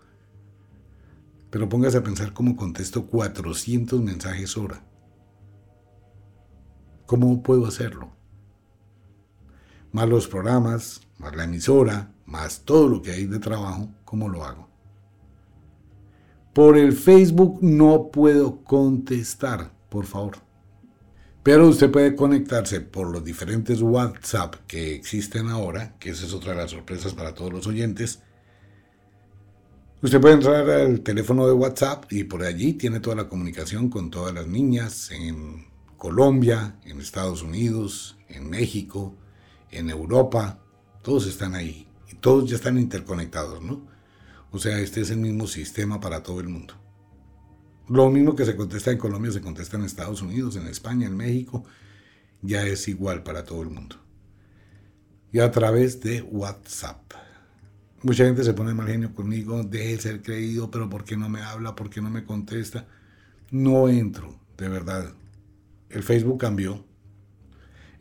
Pero 1.50 1.68
póngase 1.68 1.98
a 1.98 2.02
pensar 2.02 2.32
cómo 2.32 2.56
contesto 2.56 3.06
400 3.06 4.00
mensajes 4.00 4.56
hora. 4.56 4.84
¿Cómo 7.06 7.42
puedo 7.42 7.66
hacerlo? 7.66 8.21
Más 9.92 10.08
los 10.08 10.26
programas, 10.26 11.02
más 11.18 11.36
la 11.36 11.44
emisora, 11.44 12.12
más 12.26 12.62
todo 12.64 12.88
lo 12.88 13.02
que 13.02 13.12
hay 13.12 13.26
de 13.26 13.38
trabajo, 13.38 13.88
¿cómo 14.04 14.28
lo 14.28 14.44
hago? 14.44 14.68
Por 16.52 16.76
el 16.76 16.92
Facebook 16.92 17.58
no 17.62 18.10
puedo 18.10 18.62
contestar, 18.64 19.72
por 19.88 20.06
favor. 20.06 20.38
Pero 21.42 21.68
usted 21.68 21.90
puede 21.90 22.14
conectarse 22.14 22.80
por 22.80 23.10
los 23.10 23.24
diferentes 23.24 23.80
WhatsApp 23.82 24.56
que 24.66 24.94
existen 24.94 25.48
ahora, 25.48 25.96
que 25.98 26.10
esa 26.10 26.26
es 26.26 26.32
otra 26.32 26.52
de 26.52 26.58
las 26.58 26.70
sorpresas 26.70 27.14
para 27.14 27.34
todos 27.34 27.52
los 27.52 27.66
oyentes, 27.66 28.22
Usted 30.02 30.20
puede 30.20 30.34
entrar 30.34 30.68
al 30.68 31.02
teléfono 31.02 31.46
de 31.46 31.52
WhatsApp 31.52 32.12
y 32.12 32.24
por 32.24 32.42
allí 32.42 32.72
tiene 32.72 32.98
toda 32.98 33.14
la 33.14 33.28
comunicación 33.28 33.88
con 33.88 34.10
todas 34.10 34.34
las 34.34 34.48
niñas 34.48 35.12
en 35.12 35.68
Colombia, 35.96 36.74
en 36.84 37.00
Estados 37.00 37.44
Unidos, 37.44 38.18
en 38.28 38.50
México, 38.50 39.14
en 39.72 39.90
Europa. 39.90 40.60
Todos 41.02 41.26
están 41.26 41.54
ahí 41.54 41.88
y 42.10 42.14
todos 42.14 42.48
ya 42.48 42.56
están 42.56 42.78
interconectados, 42.78 43.60
¿no? 43.62 43.86
O 44.52 44.58
sea, 44.58 44.78
este 44.78 45.00
es 45.00 45.10
el 45.10 45.18
mismo 45.18 45.46
sistema 45.46 45.98
para 45.98 46.22
todo 46.22 46.40
el 46.40 46.48
mundo. 46.48 46.74
Lo 47.88 48.10
mismo 48.10 48.36
que 48.36 48.44
se 48.44 48.54
contesta 48.54 48.92
en 48.92 48.98
Colombia, 48.98 49.32
se 49.32 49.40
contesta 49.40 49.76
en 49.76 49.84
Estados 49.84 50.22
Unidos, 50.22 50.56
en 50.56 50.66
España, 50.66 51.06
en 51.06 51.16
México. 51.16 51.64
Ya 52.42 52.64
es 52.66 52.86
igual 52.88 53.22
para 53.22 53.44
todo 53.44 53.62
el 53.62 53.70
mundo. 53.70 53.96
Y 55.32 55.40
a 55.40 55.50
través 55.50 56.00
de 56.00 56.22
WhatsApp. 56.22 57.00
Mucha 58.02 58.24
gente 58.24 58.44
se 58.44 58.52
pone 58.52 58.74
mal 58.74 58.88
genio 58.88 59.14
conmigo, 59.14 59.62
deje 59.62 59.96
de 59.96 60.00
ser 60.00 60.22
creído, 60.22 60.70
pero 60.70 60.88
¿por 60.90 61.04
qué 61.04 61.16
no 61.16 61.28
me 61.28 61.40
habla? 61.40 61.74
¿Por 61.74 61.88
qué 61.88 62.00
no 62.00 62.10
me 62.10 62.24
contesta? 62.24 62.86
No 63.50 63.88
entro, 63.88 64.38
de 64.56 64.68
verdad. 64.68 65.14
El 65.88 66.02
Facebook 66.02 66.40
cambió. 66.40 66.84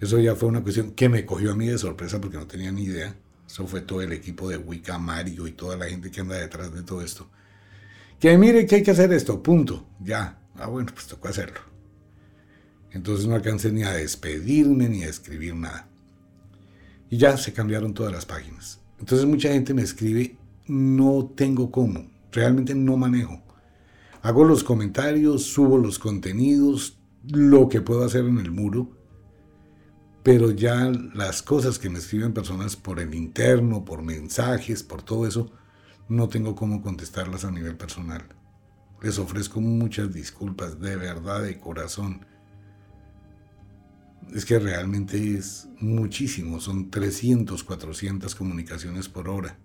Eso 0.02 0.20
ya 0.20 0.36
fue 0.36 0.50
una 0.50 0.64
cuestión 0.64 0.92
que 0.92 1.10
me 1.10 1.26
cogió 1.28 1.52
a 1.52 1.56
mí 1.56 1.68
de 1.68 1.78
sorpresa 1.78 2.20
porque 2.20 2.38
no 2.38 2.48
tenía 2.48 2.72
ni 2.72 2.86
idea. 2.86 3.16
Eso 3.48 3.68
fue 3.68 3.82
todo 3.82 4.02
el 4.02 4.12
equipo 4.12 4.50
de 4.50 4.58
Wicca, 4.58 4.98
Mario 4.98 5.46
y 5.48 5.52
toda 5.52 5.78
la 5.78 5.86
gente 5.86 6.10
que 6.10 6.22
anda 6.22 6.36
detrás 6.36 6.74
de 6.74 6.82
todo 6.82 7.04
esto. 7.04 7.30
Que 8.20 8.36
mire 8.36 8.66
que 8.66 8.78
hay 8.78 8.84
que 8.84 8.92
hacer 8.92 9.14
esto, 9.14 9.44
punto, 9.44 9.88
ya. 10.00 10.40
Ah, 10.56 10.66
bueno, 10.66 10.92
pues 10.92 11.06
tocó 11.06 11.28
hacerlo. 11.28 11.60
Entonces 12.92 13.28
no 13.28 13.36
alcancé 13.36 13.72
ni 13.72 13.84
a 13.84 13.92
despedirme 13.92 14.90
ni 14.90 15.04
a 15.04 15.08
escribir 15.08 15.54
nada. 15.56 15.88
Y 17.12 17.18
ya 17.18 17.38
se 17.38 17.54
cambiaron 17.54 17.94
todas 17.94 18.12
las 18.12 18.26
páginas. 18.26 18.80
Entonces 19.00 19.28
mucha 19.28 19.50
gente 19.50 19.76
me 19.76 19.84
escribe, 19.84 20.36
no 20.68 21.32
tengo 21.36 21.70
cómo, 21.72 22.10
realmente 22.32 22.74
no 22.74 22.98
manejo. 22.98 23.40
Hago 24.24 24.46
los 24.46 24.64
comentarios, 24.64 25.44
subo 25.44 25.78
los 25.78 26.00
contenidos, 26.00 26.98
lo 27.28 27.70
que 27.70 27.82
puedo 27.82 28.04
hacer 28.04 28.26
en 28.26 28.40
el 28.40 28.52
muro, 28.52 29.01
pero 30.24 30.52
ya 30.52 30.92
las 31.14 31.42
cosas 31.42 31.80
que 31.80 31.90
me 31.90 32.00
escriben 32.00 32.34
personas 32.34 32.76
por 32.76 33.00
el 33.00 33.16
interno, 33.16 33.84
por 33.84 34.04
mensajes, 34.04 34.84
por 34.84 35.02
todo 35.02 35.26
eso, 35.26 35.52
no 36.10 36.30
tengo 36.30 36.56
cómo 36.56 36.82
contestarlas 36.82 37.46
a 37.46 37.52
nivel 37.52 37.76
personal. 37.76 38.24
Les 39.02 39.18
ofrezco 39.18 39.62
muchas 39.62 40.14
disculpas, 40.14 40.80
de 40.80 40.96
verdad, 40.96 41.42
de 41.42 41.60
corazón. 41.60 42.26
Es 44.32 44.46
que 44.46 44.60
realmente 44.60 45.38
es 45.38 45.68
muchísimo, 45.80 46.60
son 46.60 46.92
300, 46.92 47.64
400 47.64 48.36
comunicaciones 48.36 49.10
por 49.10 49.28
hora. 49.28 49.58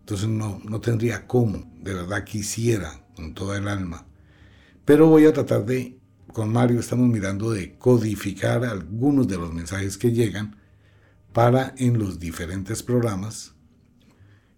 Entonces 0.00 0.28
no, 0.28 0.60
no 0.64 0.80
tendría 0.80 1.26
cómo, 1.26 1.72
de 1.80 1.94
verdad 1.94 2.24
quisiera, 2.24 3.06
con 3.16 3.32
toda 3.32 3.56
el 3.56 3.68
alma. 3.68 4.06
Pero 4.84 5.06
voy 5.06 5.24
a 5.26 5.32
tratar 5.32 5.64
de, 5.64 5.99
con 6.32 6.52
Mario 6.52 6.80
estamos 6.80 7.08
mirando 7.08 7.50
de 7.50 7.76
codificar 7.76 8.64
algunos 8.64 9.28
de 9.28 9.36
los 9.36 9.52
mensajes 9.52 9.98
que 9.98 10.12
llegan 10.12 10.56
para 11.32 11.74
en 11.78 11.98
los 11.98 12.18
diferentes 12.18 12.82
programas 12.82 13.54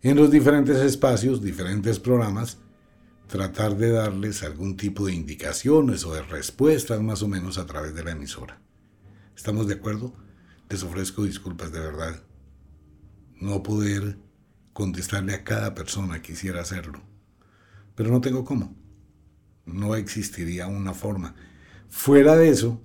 en 0.02 0.16
los 0.16 0.32
diferentes 0.32 0.78
espacios, 0.78 1.42
diferentes 1.42 2.00
programas, 2.00 2.58
tratar 3.28 3.76
de 3.76 3.92
darles 3.92 4.42
algún 4.42 4.76
tipo 4.76 5.06
de 5.06 5.14
indicaciones 5.14 6.04
o 6.04 6.12
de 6.12 6.22
respuestas 6.22 7.00
más 7.00 7.22
o 7.22 7.28
menos 7.28 7.56
a 7.56 7.66
través 7.66 7.94
de 7.94 8.02
la 8.02 8.11
emisora. 8.11 8.61
¿Estamos 9.37 9.68
de 9.68 9.74
acuerdo? 9.74 10.12
Les 10.68 10.82
ofrezco 10.82 11.22
disculpas 11.22 11.70
de 11.70 11.78
verdad. 11.78 12.20
No 13.40 13.62
poder 13.62 14.18
contestarle 14.72 15.35
a 15.35 15.44
cada 15.44 15.72
persona 15.72 16.20
que 16.20 16.32
quisiera 16.32 16.62
hacerlo. 16.62 17.00
Pero 17.94 18.11
no 18.11 18.20
tengo 18.20 18.44
cómo. 18.44 18.74
No 19.66 19.94
existiría 19.94 20.66
una 20.66 20.94
forma. 20.94 21.37
Fuera 21.92 22.37
de 22.37 22.48
eso, 22.48 22.83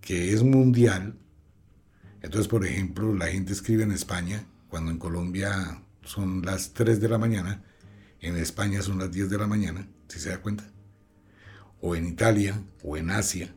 que 0.00 0.32
es 0.32 0.42
mundial, 0.42 1.16
entonces, 2.20 2.48
por 2.48 2.66
ejemplo, 2.66 3.14
la 3.14 3.28
gente 3.28 3.52
escribe 3.52 3.84
en 3.84 3.92
España, 3.92 4.44
cuando 4.68 4.90
en 4.90 4.98
Colombia 4.98 5.82
son 6.02 6.42
las 6.42 6.72
3 6.72 7.00
de 7.00 7.08
la 7.10 7.18
mañana, 7.18 7.62
en 8.20 8.36
España 8.36 8.82
son 8.82 8.98
las 8.98 9.12
10 9.12 9.30
de 9.30 9.38
la 9.38 9.46
mañana, 9.46 9.86
si 10.08 10.18
se 10.18 10.30
da 10.30 10.40
cuenta, 10.40 10.64
o 11.80 11.94
en 11.94 12.08
Italia, 12.08 12.60
o 12.82 12.96
en 12.96 13.10
Asia. 13.10 13.54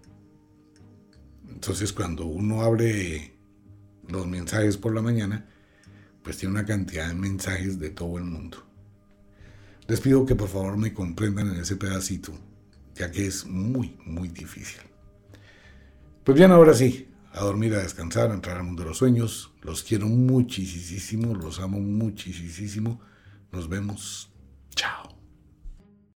Entonces 1.50 1.92
cuando 1.92 2.26
uno 2.26 2.62
abre 2.62 3.36
los 4.08 4.28
mensajes 4.28 4.78
por 4.78 4.94
la 4.94 5.02
mañana, 5.02 5.48
pues 6.22 6.38
tiene 6.38 6.54
una 6.54 6.66
cantidad 6.66 7.08
de 7.08 7.16
mensajes 7.16 7.80
de 7.80 7.90
todo 7.90 8.18
el 8.20 8.26
mundo. 8.26 8.64
Les 9.88 10.02
pido 10.02 10.26
que 10.26 10.36
por 10.36 10.50
favor 10.50 10.78
me 10.78 10.94
comprendan 10.94 11.48
en 11.48 11.62
ese 11.62 11.78
pedacito, 11.78 12.38
ya 12.98 13.12
que 13.12 13.28
es 13.28 13.46
muy, 13.46 13.98
muy 14.06 14.30
difícil. 14.30 14.82
Pues 16.24 16.38
bien, 16.38 16.52
ahora 16.52 16.74
sí, 16.74 17.08
a 17.32 17.42
dormir, 17.42 17.74
a 17.76 17.80
descansar, 17.80 18.32
a 18.32 18.34
entrar 18.34 18.58
al 18.58 18.64
mundo 18.64 18.84
de 18.84 18.90
los 18.90 18.98
sueños. 18.98 19.52
Los 19.62 19.84
quiero 19.84 20.08
muchísimo, 20.08 21.36
los 21.36 21.60
amo 21.60 21.80
muchísimo. 21.80 23.00
Nos 23.52 23.70
vemos. 23.70 24.30
Chao. 24.76 25.17